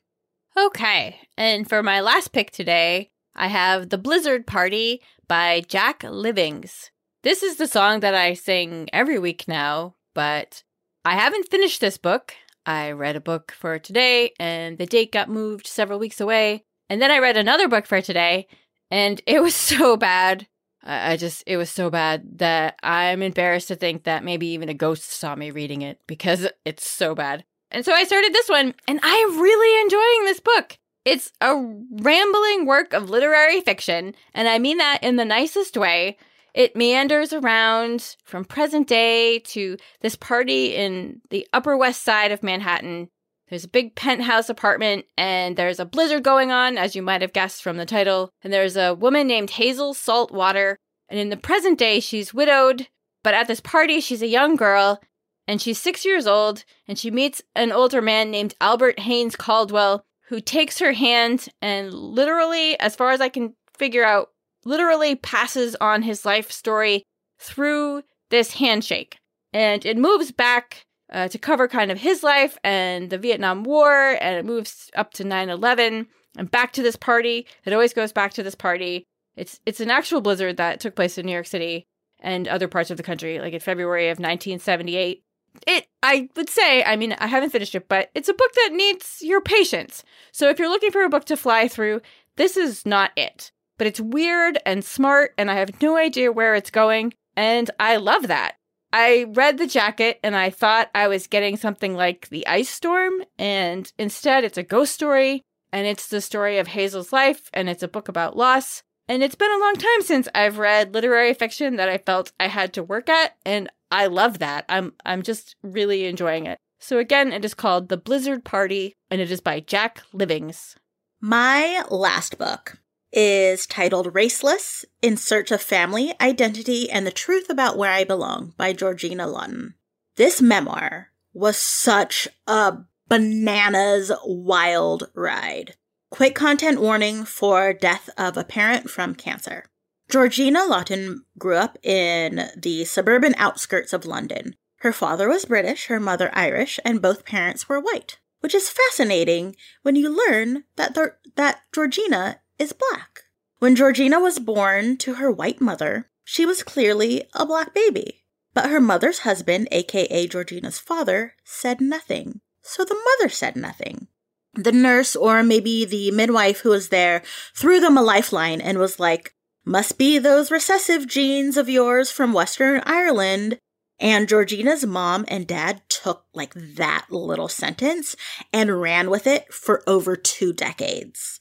Okay, 0.57 1.19
and 1.37 1.67
for 1.67 1.83
my 1.83 1.99
last 1.99 2.31
pick 2.31 2.51
today, 2.51 3.11
I 3.35 3.47
have 3.47 3.89
The 3.89 3.97
Blizzard 3.97 4.47
Party 4.47 5.01
by 5.27 5.63
Jack 5.67 6.01
Livings. 6.03 6.91
This 7.21 7.43
is 7.43 7.57
the 7.57 7.67
song 7.67 7.99
that 7.99 8.15
I 8.15 8.33
sing 8.33 8.87
every 8.93 9.19
week 9.19 9.45
now, 9.45 9.95
but 10.15 10.63
I 11.03 11.15
haven't 11.15 11.49
finished 11.51 11.81
this 11.81 11.97
book. 11.97 12.33
I 12.65 12.91
read 12.91 13.17
a 13.17 13.21
book 13.21 13.51
for 13.51 13.77
today, 13.77 14.31
and 14.39 14.77
the 14.77 14.85
date 14.85 15.11
got 15.11 15.27
moved 15.27 15.67
several 15.67 15.99
weeks 15.99 16.21
away. 16.21 16.63
And 16.89 17.01
then 17.01 17.11
I 17.11 17.19
read 17.19 17.35
another 17.35 17.67
book 17.67 17.85
for 17.85 18.01
today, 18.01 18.47
and 18.89 19.21
it 19.27 19.41
was 19.41 19.53
so 19.53 19.97
bad. 19.97 20.47
I 20.81 21.17
just, 21.17 21.43
it 21.45 21.57
was 21.57 21.69
so 21.69 21.89
bad 21.89 22.39
that 22.39 22.79
I'm 22.81 23.21
embarrassed 23.21 23.67
to 23.67 23.75
think 23.75 24.05
that 24.05 24.23
maybe 24.23 24.47
even 24.47 24.69
a 24.69 24.73
ghost 24.73 25.11
saw 25.11 25.35
me 25.35 25.51
reading 25.51 25.81
it 25.81 25.99
because 26.07 26.47
it's 26.63 26.89
so 26.89 27.15
bad. 27.15 27.43
And 27.69 27.83
so 27.83 27.91
I 27.91 28.05
started 28.05 28.33
this 28.33 28.47
one, 28.47 28.73
and 28.87 28.97
I'm 29.03 29.41
really 29.41 29.81
enjoying 29.81 30.23
this 30.23 30.39
book. 30.39 30.77
It's 31.03 31.33
a 31.41 31.53
rambling 31.91 32.65
work 32.65 32.93
of 32.93 33.09
literary 33.09 33.59
fiction, 33.59 34.15
and 34.33 34.47
I 34.47 34.57
mean 34.57 34.77
that 34.77 34.99
in 35.03 35.17
the 35.17 35.25
nicest 35.25 35.75
way. 35.75 36.15
It 36.53 36.75
meanders 36.75 37.33
around 37.33 38.15
from 38.23 38.45
present 38.45 38.87
day 38.87 39.39
to 39.39 39.77
this 40.01 40.15
party 40.15 40.75
in 40.75 41.21
the 41.29 41.47
Upper 41.53 41.77
West 41.77 42.03
Side 42.03 42.31
of 42.31 42.43
Manhattan. 42.43 43.09
There's 43.49 43.63
a 43.63 43.69
big 43.69 43.95
penthouse 43.95 44.49
apartment, 44.49 45.05
and 45.17 45.57
there's 45.57 45.79
a 45.79 45.85
blizzard 45.85 46.23
going 46.23 46.51
on, 46.51 46.77
as 46.77 46.95
you 46.95 47.01
might 47.01 47.21
have 47.21 47.33
guessed 47.33 47.63
from 47.63 47.77
the 47.77 47.85
title. 47.85 48.29
And 48.43 48.53
there's 48.53 48.77
a 48.77 48.93
woman 48.93 49.27
named 49.27 49.51
Hazel 49.51 49.93
Saltwater. 49.93 50.77
And 51.09 51.19
in 51.19 51.29
the 51.29 51.37
present 51.37 51.79
day, 51.79 51.99
she's 51.99 52.33
widowed, 52.33 52.87
but 53.23 53.33
at 53.33 53.47
this 53.47 53.59
party, 53.59 53.99
she's 53.99 54.21
a 54.21 54.27
young 54.27 54.55
girl, 54.55 55.01
and 55.47 55.59
she's 55.59 55.79
six 55.79 56.05
years 56.05 56.27
old, 56.27 56.63
and 56.87 56.99
she 56.99 57.09
meets 57.09 57.41
an 57.55 57.71
older 57.71 58.01
man 58.01 58.29
named 58.29 58.53
Albert 58.61 58.99
Haynes 58.99 59.35
Caldwell, 59.35 60.05
who 60.27 60.39
takes 60.39 60.77
her 60.77 60.93
hand 60.93 61.49
and 61.59 61.91
literally, 61.91 62.79
as 62.79 62.95
far 62.95 63.09
as 63.09 63.19
I 63.19 63.29
can 63.29 63.55
figure 63.75 64.05
out, 64.05 64.29
literally 64.65 65.15
passes 65.15 65.75
on 65.79 66.01
his 66.01 66.25
life 66.25 66.51
story 66.51 67.03
through 67.39 68.03
this 68.29 68.53
handshake. 68.53 69.17
And 69.53 69.85
it 69.85 69.97
moves 69.97 70.31
back 70.31 70.85
uh, 71.11 71.27
to 71.29 71.37
cover 71.37 71.67
kind 71.67 71.91
of 71.91 71.99
his 71.99 72.21
life 72.21 72.57
and 72.63 73.09
the 73.09 73.17
Vietnam 73.17 73.63
War, 73.63 74.17
and 74.21 74.35
it 74.35 74.45
moves 74.45 74.91
up 74.95 75.11
to 75.13 75.23
9 75.23 75.49
11 75.49 76.07
and 76.37 76.51
back 76.51 76.73
to 76.73 76.83
this 76.83 76.95
party. 76.95 77.47
It 77.65 77.73
always 77.73 77.93
goes 77.93 78.11
back 78.11 78.33
to 78.33 78.43
this 78.43 78.55
party. 78.55 79.05
It's, 79.35 79.59
it's 79.65 79.79
an 79.79 79.89
actual 79.89 80.21
blizzard 80.21 80.57
that 80.57 80.79
took 80.79 80.95
place 80.95 81.17
in 81.17 81.25
New 81.25 81.31
York 81.31 81.47
City 81.47 81.85
and 82.19 82.47
other 82.47 82.67
parts 82.67 82.91
of 82.91 82.97
the 82.97 83.03
country, 83.03 83.39
like 83.39 83.53
in 83.53 83.59
February 83.59 84.09
of 84.09 84.19
1978. 84.19 85.23
It, 85.65 85.87
I 86.03 86.29
would 86.35 86.49
say, 86.49 86.83
I 86.83 86.95
mean, 86.95 87.13
I 87.13 87.25
haven't 87.25 87.49
finished 87.49 87.73
it, 87.73 87.87
but 87.87 88.11
it's 88.13 88.29
a 88.29 88.33
book 88.33 88.53
that 88.53 88.73
needs 88.73 89.19
your 89.21 89.41
patience. 89.41 90.03
So 90.31 90.49
if 90.49 90.59
you're 90.59 90.69
looking 90.69 90.91
for 90.91 91.03
a 91.03 91.09
book 91.09 91.25
to 91.25 91.37
fly 91.37 91.67
through, 91.67 92.01
this 92.35 92.55
is 92.55 92.85
not 92.85 93.11
it 93.15 93.51
but 93.79 93.87
it's 93.87 93.99
weird 93.99 94.59
and 94.65 94.85
smart, 94.85 95.33
and 95.39 95.49
I 95.49 95.55
have 95.55 95.81
no 95.81 95.97
idea 95.97 96.31
where 96.31 96.53
it's 96.53 96.69
going. 96.69 97.13
And 97.35 97.71
I 97.79 97.95
love 97.95 98.27
that. 98.27 98.57
I 98.91 99.27
read 99.29 99.57
the 99.57 99.67
jacket 99.67 100.19
and 100.23 100.35
I 100.35 100.49
thought 100.49 100.89
I 100.93 101.07
was 101.07 101.27
getting 101.27 101.57
something 101.57 101.95
like 101.95 102.27
The 102.29 102.45
Ice 102.45 102.69
Storm, 102.69 103.23
and 103.37 103.91
instead 103.97 104.43
it's 104.43 104.57
a 104.57 104.63
ghost 104.63 104.93
story, 104.93 105.43
and 105.71 105.87
it's 105.87 106.07
the 106.07 106.21
story 106.21 106.57
of 106.57 106.67
Hazel's 106.67 107.13
life, 107.13 107.49
and 107.53 107.69
it's 107.69 107.83
a 107.83 107.87
book 107.87 108.07
about 108.07 108.35
loss. 108.35 108.83
And 109.07 109.23
it's 109.23 109.35
been 109.35 109.51
a 109.51 109.59
long 109.59 109.75
time 109.75 110.01
since 110.01 110.27
I've 110.35 110.59
read 110.59 110.93
literary 110.93 111.33
fiction 111.33 111.77
that 111.77 111.89
I 111.89 111.97
felt 111.97 112.31
I 112.39 112.47
had 112.47 112.73
to 112.73 112.83
work 112.83 113.09
at, 113.09 113.35
and 113.45 113.69
I 113.91 114.07
love 114.07 114.39
that. 114.39 114.65
I'm 114.69 114.93
I'm 115.05 115.21
just 115.21 115.55
really 115.63 116.05
enjoying 116.05 116.45
it. 116.45 116.59
So 116.79 116.97
again, 116.97 117.31
it 117.31 117.45
is 117.45 117.53
called 117.53 117.89
The 117.89 117.97
Blizzard 117.97 118.43
Party, 118.43 118.95
and 119.09 119.21
it 119.21 119.31
is 119.31 119.41
by 119.41 119.61
Jack 119.61 120.01
Livings. 120.13 120.75
My 121.21 121.83
last 121.89 122.37
book 122.37 122.78
is 123.11 123.65
titled 123.65 124.13
Raceless 124.13 124.85
In 125.01 125.17
Search 125.17 125.51
of 125.51 125.61
Family, 125.61 126.13
Identity, 126.21 126.89
and 126.89 127.05
the 127.05 127.11
Truth 127.11 127.49
About 127.49 127.77
Where 127.77 127.91
I 127.91 128.03
Belong 128.03 128.53
by 128.57 128.73
Georgina 128.73 129.27
Lawton. 129.27 129.75
This 130.15 130.41
memoir 130.41 131.11
was 131.33 131.57
such 131.57 132.27
a 132.47 132.79
bananas 133.07 134.11
wild 134.23 135.09
ride. 135.13 135.75
Quick 136.09 136.35
content 136.35 136.81
warning 136.81 137.25
for 137.25 137.73
death 137.73 138.09
of 138.17 138.37
a 138.37 138.43
parent 138.43 138.89
from 138.89 139.15
cancer. 139.15 139.65
Georgina 140.09 140.65
Lawton 140.65 141.23
grew 141.37 141.55
up 141.55 141.77
in 141.83 142.49
the 142.57 142.83
suburban 142.85 143.35
outskirts 143.37 143.93
of 143.93 144.05
London. 144.05 144.55
Her 144.77 144.91
father 144.91 145.29
was 145.29 145.45
British, 145.45 145.85
her 145.85 145.99
mother 145.99 146.31
Irish, 146.33 146.79
and 146.83 147.01
both 147.01 147.25
parents 147.25 147.69
were 147.69 147.79
white, 147.79 148.17
which 148.39 148.55
is 148.55 148.69
fascinating 148.69 149.55
when 149.83 149.95
you 149.95 150.09
learn 150.09 150.63
that 150.77 150.97
that 151.35 151.61
Georgina 151.73 152.39
is 152.59 152.73
black. 152.73 153.23
When 153.59 153.75
Georgina 153.75 154.19
was 154.19 154.39
born 154.39 154.97
to 154.97 155.15
her 155.15 155.31
white 155.31 155.59
mother, 155.59 156.09
she 156.23 156.45
was 156.45 156.63
clearly 156.63 157.23
a 157.33 157.45
black 157.45 157.73
baby. 157.73 158.23
But 158.53 158.69
her 158.69 158.79
mother's 158.79 159.19
husband, 159.19 159.67
aka 159.71 160.27
Georgina's 160.27 160.79
father, 160.79 161.35
said 161.43 161.81
nothing. 161.81 162.41
So 162.61 162.83
the 162.83 163.01
mother 163.17 163.29
said 163.29 163.55
nothing. 163.55 164.07
The 164.53 164.71
nurse, 164.71 165.15
or 165.15 165.43
maybe 165.43 165.85
the 165.85 166.11
midwife 166.11 166.59
who 166.61 166.69
was 166.69 166.89
there, 166.89 167.21
threw 167.55 167.79
them 167.79 167.97
a 167.97 168.01
lifeline 168.01 168.61
and 168.61 168.77
was 168.77 168.99
like, 168.99 169.33
Must 169.65 169.97
be 169.97 170.17
those 170.17 170.51
recessive 170.51 171.07
genes 171.07 171.57
of 171.57 171.69
yours 171.69 172.11
from 172.11 172.33
Western 172.33 172.81
Ireland. 172.85 173.59
And 173.99 174.29
Georgina's 174.29 174.85
mom 174.85 175.25
and 175.27 175.45
dad 175.45 175.81
took 175.89 176.25
like 176.33 176.53
that 176.53 177.07
little 177.09 177.49
sentence 177.49 178.15
and 178.53 178.81
ran 178.81 179.09
with 179.09 179.27
it 179.27 179.53
for 179.53 179.83
over 179.87 180.15
two 180.15 180.53
decades. 180.53 181.39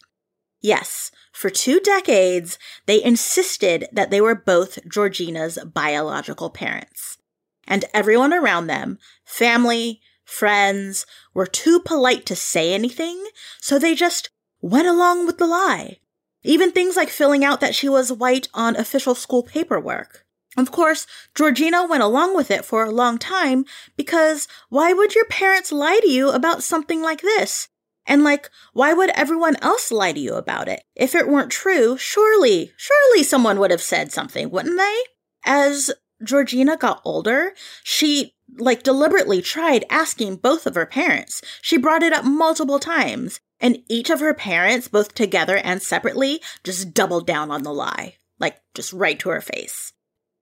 Yes, 0.61 1.11
for 1.33 1.51
two 1.51 1.79
decades, 1.81 2.59
they 2.87 3.03
insisted 3.03 3.87
that 3.93 4.11
they 4.11 4.21
were 4.21 4.35
both 4.35 4.79
Georgina's 4.89 5.59
biological 5.65 6.51
parents. 6.51 7.19
And 7.67 7.85
everyone 7.95 8.33
around 8.33 8.67
them, 8.67 8.99
family, 9.25 10.01
friends, 10.25 11.07
were 11.35 11.47
too 11.47 11.81
polite 11.81 12.27
to 12.27 12.37
say 12.37 12.75
anything, 12.75 13.25
so 13.61 13.79
they 13.79 13.95
just 13.95 14.31
went 14.61 14.89
along 14.89 15.27
with 15.27 15.39
the 15.39 15.47
lie. 15.47 15.99
Even 16.43 16.73
things 16.73 16.97
like 16.97 17.09
filling 17.09 17.45
out 17.45 17.61
that 17.61 17.75
she 17.75 17.89
was 17.89 18.13
white 18.13 18.49
on 18.55 18.75
official 18.75 19.15
school 19.15 19.43
paperwork. 19.43 20.25
Of 20.57 20.73
course, 20.73 21.07
Georgina 21.35 21.87
went 21.87 22.03
along 22.03 22.35
with 22.35 22.51
it 22.51 22.65
for 22.65 22.85
a 22.85 22.91
long 22.91 23.19
time 23.19 23.65
because 23.97 24.49
why 24.71 24.93
would 24.93 25.15
your 25.15 25.27
parents 25.27 25.71
lie 25.71 26.01
to 26.03 26.11
you 26.11 26.31
about 26.31 26.65
something 26.65 27.01
like 27.01 27.21
this? 27.21 27.69
And 28.09 28.25
like, 28.25 28.51
why 28.73 28.95
would 28.95 29.11
everyone 29.11 29.57
else 29.63 29.93
lie 29.93 30.13
to 30.13 30.19
you 30.19 30.35
about 30.35 30.67
it? 30.67 30.83
If 30.97 31.15
it 31.15 31.29
weren't 31.29 31.53
true, 31.53 31.99
surely, 31.99 32.73
surely 32.79 33.23
someone 33.23 33.61
would 33.61 33.71
have 33.71 33.83
said 33.83 34.11
something, 34.11 34.51
wouldn't 34.51 34.79
they? 34.79 34.97
As 35.45 35.91
Georgina 36.25 36.79
got 36.79 37.03
older, 37.05 37.53
she 37.85 38.35
like 38.57 38.83
deliberately 38.83 39.43
tried 39.43 39.85
asking 39.91 40.37
both 40.37 40.67
of 40.67 40.75
her 40.75 40.87
parents. 40.87 41.43
She 41.61 41.77
brought 41.77 42.03
it 42.03 42.15
up 42.15 42.25
multiple 42.25 42.79
times, 42.79 43.41
and 43.61 43.79
each 43.89 44.09
of 44.09 44.21
her 44.21 44.35
parents, 44.35 44.89
both 44.89 45.15
together 45.15 45.59
and 45.59 45.83
separately, 45.83 46.41
just 46.65 46.95
doubled 46.95 47.27
down 47.27 47.51
on 47.51 47.63
the 47.63 47.75
lie, 47.75 48.15
like 48.39 48.57
just 48.75 48.93
right 48.95 49.19
to 49.19 49.29
her 49.29 49.43
face. 49.43 49.93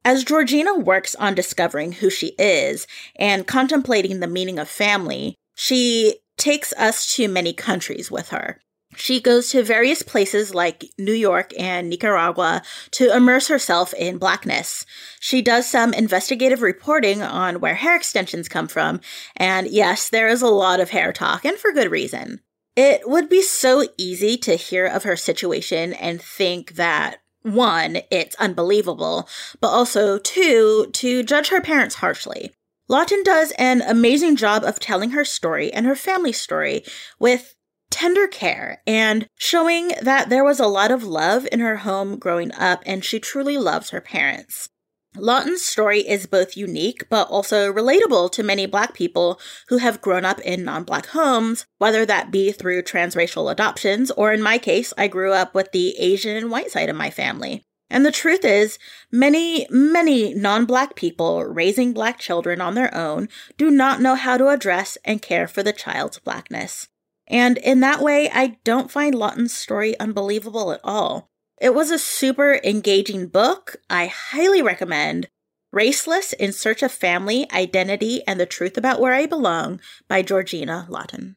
As 0.04 0.22
Georgina 0.22 0.78
works 0.78 1.16
on 1.16 1.34
discovering 1.34 1.92
who 1.92 2.10
she 2.10 2.28
is 2.38 2.86
and 3.16 3.44
contemplating 3.44 4.20
the 4.20 4.28
meaning 4.28 4.60
of 4.60 4.68
family, 4.68 5.34
she 5.56 6.20
takes 6.36 6.72
us 6.74 7.14
to 7.16 7.28
many 7.28 7.52
countries 7.52 8.10
with 8.10 8.28
her. 8.28 8.60
She 8.96 9.20
goes 9.20 9.50
to 9.50 9.62
various 9.62 10.02
places 10.02 10.54
like 10.54 10.90
New 10.98 11.12
York 11.12 11.52
and 11.58 11.88
Nicaragua 11.88 12.62
to 12.92 13.14
immerse 13.14 13.48
herself 13.48 13.92
in 13.94 14.16
blackness. 14.16 14.86
She 15.20 15.42
does 15.42 15.68
some 15.68 15.92
investigative 15.92 16.62
reporting 16.62 17.22
on 17.22 17.60
where 17.60 17.74
hair 17.74 17.94
extensions 17.94 18.48
come 18.48 18.68
from, 18.68 19.00
and 19.36 19.66
yes, 19.68 20.08
there 20.08 20.28
is 20.28 20.40
a 20.40 20.48
lot 20.48 20.80
of 20.80 20.90
hair 20.90 21.12
talk, 21.12 21.44
and 21.44 21.58
for 21.58 21.72
good 21.72 21.90
reason. 21.90 22.40
It 22.74 23.08
would 23.08 23.28
be 23.28 23.42
so 23.42 23.86
easy 23.98 24.36
to 24.38 24.54
hear 24.54 24.86
of 24.86 25.04
her 25.04 25.16
situation 25.16 25.92
and 25.94 26.20
think 26.20 26.72
that 26.72 27.18
one, 27.42 27.98
it's 28.10 28.34
unbelievable, 28.36 29.28
but 29.60 29.68
also 29.68 30.18
two, 30.18 30.88
to 30.92 31.22
judge 31.22 31.48
her 31.48 31.60
parents 31.60 31.96
harshly. 31.96 32.52
Lawton 32.88 33.22
does 33.24 33.52
an 33.58 33.82
amazing 33.82 34.36
job 34.36 34.62
of 34.62 34.78
telling 34.78 35.10
her 35.10 35.24
story 35.24 35.72
and 35.72 35.86
her 35.86 35.96
family 35.96 36.32
story 36.32 36.84
with 37.18 37.56
tender 37.90 38.28
care 38.28 38.82
and 38.86 39.28
showing 39.36 39.92
that 40.00 40.28
there 40.28 40.44
was 40.44 40.60
a 40.60 40.66
lot 40.66 40.90
of 40.90 41.02
love 41.02 41.48
in 41.50 41.60
her 41.60 41.78
home 41.78 42.18
growing 42.18 42.52
up 42.52 42.82
and 42.86 43.04
she 43.04 43.18
truly 43.18 43.58
loves 43.58 43.90
her 43.90 44.00
parents. 44.00 44.68
Lawton's 45.16 45.62
story 45.62 46.00
is 46.00 46.26
both 46.26 46.56
unique 46.56 47.08
but 47.08 47.26
also 47.28 47.72
relatable 47.72 48.30
to 48.32 48.42
many 48.42 48.66
Black 48.66 48.94
people 48.94 49.40
who 49.68 49.78
have 49.78 50.02
grown 50.02 50.24
up 50.24 50.38
in 50.40 50.62
non 50.62 50.84
Black 50.84 51.06
homes, 51.06 51.66
whether 51.78 52.04
that 52.04 52.30
be 52.30 52.52
through 52.52 52.82
transracial 52.82 53.50
adoptions 53.50 54.10
or, 54.10 54.32
in 54.32 54.42
my 54.42 54.58
case, 54.58 54.92
I 54.98 55.08
grew 55.08 55.32
up 55.32 55.54
with 55.54 55.72
the 55.72 55.96
Asian 55.98 56.36
and 56.36 56.50
white 56.50 56.70
side 56.70 56.90
of 56.90 56.96
my 56.96 57.10
family. 57.10 57.64
And 57.88 58.04
the 58.04 58.12
truth 58.12 58.44
is, 58.44 58.78
many, 59.12 59.66
many 59.70 60.34
non 60.34 60.64
black 60.64 60.96
people 60.96 61.44
raising 61.44 61.92
black 61.92 62.18
children 62.18 62.60
on 62.60 62.74
their 62.74 62.92
own 62.94 63.28
do 63.56 63.70
not 63.70 64.00
know 64.00 64.14
how 64.14 64.36
to 64.36 64.48
address 64.48 64.98
and 65.04 65.22
care 65.22 65.46
for 65.46 65.62
the 65.62 65.72
child's 65.72 66.18
blackness. 66.18 66.88
And 67.28 67.58
in 67.58 67.80
that 67.80 68.00
way, 68.00 68.30
I 68.32 68.58
don't 68.64 68.90
find 68.90 69.14
Lawton's 69.14 69.52
story 69.52 69.98
unbelievable 69.98 70.72
at 70.72 70.80
all. 70.82 71.30
It 71.60 71.74
was 71.74 71.90
a 71.90 71.98
super 71.98 72.60
engaging 72.62 73.28
book. 73.28 73.76
I 73.88 74.06
highly 74.06 74.62
recommend 74.62 75.28
Raceless 75.74 76.32
in 76.34 76.52
Search 76.52 76.82
of 76.82 76.92
Family, 76.92 77.46
Identity, 77.52 78.22
and 78.26 78.38
the 78.38 78.46
Truth 78.46 78.76
About 78.76 79.00
Where 79.00 79.14
I 79.14 79.26
Belong 79.26 79.80
by 80.08 80.22
Georgina 80.22 80.86
Lawton. 80.88 81.36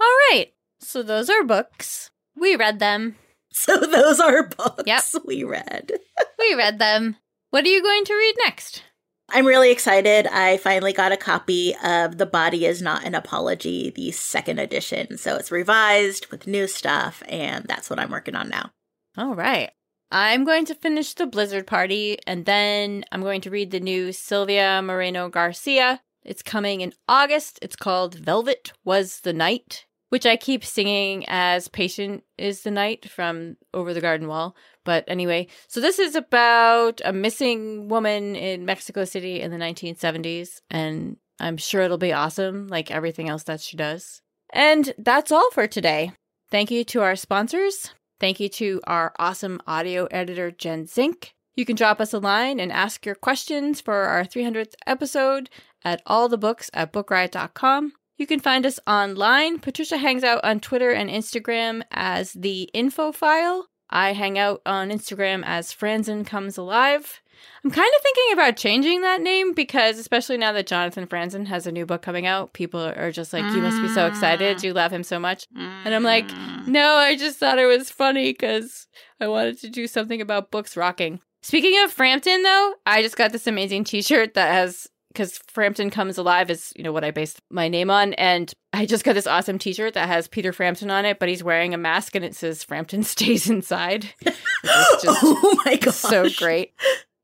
All 0.00 0.16
right. 0.30 0.52
So 0.80 1.02
those 1.02 1.30
are 1.30 1.44
books. 1.44 2.10
We 2.36 2.56
read 2.56 2.78
them. 2.78 3.16
So 3.62 3.76
those 3.78 4.18
are 4.18 4.48
books 4.48 4.84
yep. 4.86 5.04
we 5.26 5.44
read. 5.44 5.92
we 6.38 6.54
read 6.54 6.78
them. 6.78 7.16
What 7.50 7.64
are 7.64 7.68
you 7.68 7.82
going 7.82 8.04
to 8.06 8.14
read 8.14 8.34
next? 8.38 8.82
I'm 9.28 9.46
really 9.46 9.70
excited. 9.70 10.26
I 10.26 10.56
finally 10.56 10.92
got 10.92 11.12
a 11.12 11.16
copy 11.16 11.74
of 11.84 12.18
The 12.18 12.26
Body 12.26 12.64
Is 12.66 12.82
Not 12.82 13.04
an 13.04 13.14
Apology, 13.14 13.90
the 13.90 14.10
second 14.10 14.58
edition. 14.58 15.16
So 15.18 15.36
it's 15.36 15.52
revised 15.52 16.26
with 16.30 16.46
new 16.46 16.66
stuff, 16.66 17.22
and 17.28 17.64
that's 17.66 17.88
what 17.88 17.98
I'm 17.98 18.10
working 18.10 18.34
on 18.34 18.48
now. 18.48 18.72
All 19.16 19.34
right. 19.34 19.70
I'm 20.10 20.44
going 20.44 20.64
to 20.66 20.74
finish 20.74 21.14
The 21.14 21.26
Blizzard 21.26 21.66
Party, 21.66 22.18
and 22.26 22.44
then 22.44 23.04
I'm 23.12 23.22
going 23.22 23.40
to 23.42 23.50
read 23.50 23.70
the 23.70 23.80
new 23.80 24.12
Silvia 24.12 24.82
Moreno 24.82 25.28
Garcia. 25.28 26.02
It's 26.24 26.42
coming 26.42 26.80
in 26.80 26.92
August. 27.08 27.58
It's 27.62 27.76
called 27.76 28.14
Velvet 28.14 28.72
Was 28.84 29.20
the 29.20 29.32
Night 29.32 29.86
which 30.12 30.26
I 30.26 30.36
keep 30.36 30.62
singing 30.62 31.24
as 31.26 31.68
Patient 31.68 32.22
is 32.36 32.64
the 32.64 32.70
Night 32.70 33.08
from 33.08 33.56
Over 33.72 33.94
the 33.94 34.00
Garden 34.02 34.28
Wall. 34.28 34.54
But 34.84 35.04
anyway, 35.08 35.46
so 35.68 35.80
this 35.80 35.98
is 35.98 36.14
about 36.14 37.00
a 37.02 37.14
missing 37.14 37.88
woman 37.88 38.36
in 38.36 38.66
Mexico 38.66 39.06
City 39.06 39.40
in 39.40 39.50
the 39.50 39.56
1970s, 39.56 40.60
and 40.68 41.16
I'm 41.40 41.56
sure 41.56 41.80
it'll 41.80 41.96
be 41.96 42.12
awesome, 42.12 42.68
like 42.68 42.90
everything 42.90 43.30
else 43.30 43.44
that 43.44 43.62
she 43.62 43.78
does. 43.78 44.20
And 44.52 44.92
that's 44.98 45.32
all 45.32 45.50
for 45.50 45.66
today. 45.66 46.12
Thank 46.50 46.70
you 46.70 46.84
to 46.84 47.00
our 47.00 47.16
sponsors. 47.16 47.94
Thank 48.20 48.38
you 48.38 48.50
to 48.50 48.82
our 48.84 49.14
awesome 49.18 49.62
audio 49.66 50.04
editor, 50.10 50.50
Jen 50.50 50.86
Zink. 50.86 51.32
You 51.56 51.64
can 51.64 51.74
drop 51.74 52.02
us 52.02 52.12
a 52.12 52.18
line 52.18 52.60
and 52.60 52.70
ask 52.70 53.06
your 53.06 53.14
questions 53.14 53.80
for 53.80 53.94
our 53.94 54.24
300th 54.24 54.74
episode 54.86 55.48
at 55.82 56.04
allthebooks 56.04 56.68
at 56.74 56.92
bookriot.com. 56.92 57.94
You 58.22 58.26
can 58.28 58.38
find 58.38 58.64
us 58.64 58.78
online. 58.86 59.58
Patricia 59.58 59.96
hangs 59.96 60.22
out 60.22 60.44
on 60.44 60.60
Twitter 60.60 60.92
and 60.92 61.10
Instagram 61.10 61.82
as 61.90 62.32
the 62.34 62.70
infophile. 62.72 63.64
I 63.90 64.12
hang 64.12 64.38
out 64.38 64.62
on 64.64 64.90
Instagram 64.90 65.42
as 65.44 65.74
Franzen 65.74 66.24
Comes 66.24 66.56
Alive. 66.56 67.20
I'm 67.64 67.72
kind 67.72 67.92
of 67.96 68.00
thinking 68.00 68.32
about 68.34 68.56
changing 68.56 69.00
that 69.00 69.22
name 69.22 69.54
because, 69.54 69.98
especially 69.98 70.36
now 70.36 70.52
that 70.52 70.68
Jonathan 70.68 71.08
Franzen 71.08 71.48
has 71.48 71.66
a 71.66 71.72
new 71.72 71.84
book 71.84 72.02
coming 72.02 72.24
out, 72.24 72.52
people 72.52 72.78
are 72.80 73.10
just 73.10 73.32
like, 73.32 73.42
"You 73.56 73.60
must 73.60 73.82
be 73.82 73.88
so 73.88 74.06
excited! 74.06 74.62
You 74.62 74.72
love 74.72 74.92
him 74.92 75.02
so 75.02 75.18
much." 75.18 75.48
And 75.56 75.92
I'm 75.92 76.04
like, 76.04 76.28
mm. 76.28 76.68
"No, 76.68 76.94
I 76.94 77.16
just 77.16 77.38
thought 77.38 77.58
it 77.58 77.66
was 77.66 77.90
funny 77.90 78.30
because 78.30 78.86
I 79.20 79.26
wanted 79.26 79.58
to 79.62 79.68
do 79.68 79.88
something 79.88 80.20
about 80.20 80.52
books 80.52 80.76
rocking." 80.76 81.18
Speaking 81.42 81.76
of 81.82 81.92
Frampton, 81.92 82.44
though, 82.44 82.74
I 82.86 83.02
just 83.02 83.16
got 83.16 83.32
this 83.32 83.48
amazing 83.48 83.82
T-shirt 83.82 84.34
that 84.34 84.52
has 84.52 84.86
because 85.12 85.38
Frampton 85.38 85.90
Comes 85.90 86.18
Alive 86.18 86.50
is, 86.50 86.72
you 86.74 86.82
know, 86.82 86.92
what 86.92 87.04
I 87.04 87.10
based 87.10 87.40
my 87.50 87.68
name 87.68 87.90
on. 87.90 88.14
And 88.14 88.52
I 88.72 88.86
just 88.86 89.04
got 89.04 89.14
this 89.14 89.26
awesome 89.26 89.58
t 89.58 89.72
shirt 89.72 89.94
that 89.94 90.08
has 90.08 90.28
Peter 90.28 90.52
Frampton 90.52 90.90
on 90.90 91.04
it, 91.04 91.18
but 91.18 91.28
he's 91.28 91.44
wearing 91.44 91.74
a 91.74 91.78
mask 91.78 92.14
and 92.14 92.24
it 92.24 92.34
says 92.34 92.64
Frampton 92.64 93.02
stays 93.02 93.48
inside. 93.48 94.08
oh 94.64 95.62
my 95.64 95.76
god. 95.76 95.94
So 95.94 96.28
great. 96.30 96.72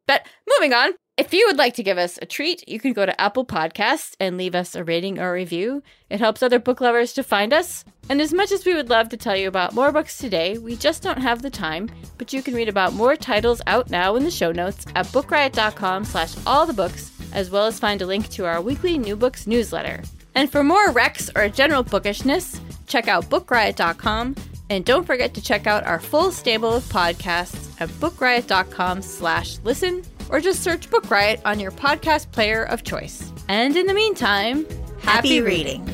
But 0.06 0.26
moving 0.48 0.72
on, 0.72 0.92
if 1.18 1.34
you 1.34 1.46
would 1.48 1.58
like 1.58 1.74
to 1.74 1.82
give 1.82 1.98
us 1.98 2.18
a 2.22 2.26
treat, 2.26 2.66
you 2.68 2.78
can 2.78 2.92
go 2.92 3.04
to 3.04 3.20
Apple 3.20 3.44
Podcasts 3.44 4.14
and 4.20 4.38
leave 4.38 4.54
us 4.54 4.76
a 4.76 4.84
rating 4.84 5.18
or 5.18 5.32
review. 5.32 5.82
It 6.08 6.20
helps 6.20 6.42
other 6.42 6.60
book 6.60 6.80
lovers 6.80 7.12
to 7.14 7.24
find 7.24 7.52
us. 7.52 7.84
And 8.08 8.20
as 8.20 8.32
much 8.32 8.52
as 8.52 8.64
we 8.64 8.74
would 8.74 8.88
love 8.88 9.08
to 9.08 9.16
tell 9.16 9.36
you 9.36 9.48
about 9.48 9.74
more 9.74 9.90
books 9.90 10.16
today, 10.16 10.58
we 10.58 10.76
just 10.76 11.02
don't 11.02 11.20
have 11.20 11.42
the 11.42 11.50
time. 11.50 11.90
But 12.18 12.32
you 12.32 12.40
can 12.40 12.54
read 12.54 12.68
about 12.68 12.94
more 12.94 13.16
titles 13.16 13.60
out 13.66 13.90
now 13.90 14.14
in 14.14 14.22
the 14.22 14.30
show 14.30 14.52
notes 14.52 14.86
at 14.94 15.06
bookriot.com 15.06 16.04
slash 16.04 16.36
all 16.46 16.64
the 16.64 16.72
books 16.72 17.10
as 17.32 17.50
well 17.50 17.66
as 17.66 17.78
find 17.78 18.02
a 18.02 18.06
link 18.06 18.28
to 18.30 18.46
our 18.46 18.60
weekly 18.60 18.98
new 18.98 19.16
books 19.16 19.46
newsletter. 19.46 20.02
And 20.34 20.50
for 20.50 20.62
more 20.62 20.88
recs 20.88 21.30
or 21.36 21.48
general 21.48 21.82
bookishness, 21.82 22.60
check 22.86 23.08
out 23.08 23.24
bookriot.com 23.26 24.36
and 24.70 24.84
don't 24.84 25.06
forget 25.06 25.34
to 25.34 25.42
check 25.42 25.66
out 25.66 25.84
our 25.84 25.98
full 25.98 26.30
stable 26.30 26.74
of 26.74 26.84
podcasts 26.84 27.80
at 27.80 27.88
bookriot.com 28.00 29.02
slash 29.02 29.58
listen 29.64 30.02
or 30.28 30.40
just 30.40 30.62
search 30.62 30.90
Book 30.90 31.10
Riot 31.10 31.40
on 31.44 31.58
your 31.58 31.70
podcast 31.70 32.30
player 32.32 32.64
of 32.64 32.84
choice. 32.84 33.32
And 33.48 33.76
in 33.76 33.86
the 33.86 33.94
meantime, 33.94 34.66
Happy, 35.00 35.40
reading. 35.40 35.88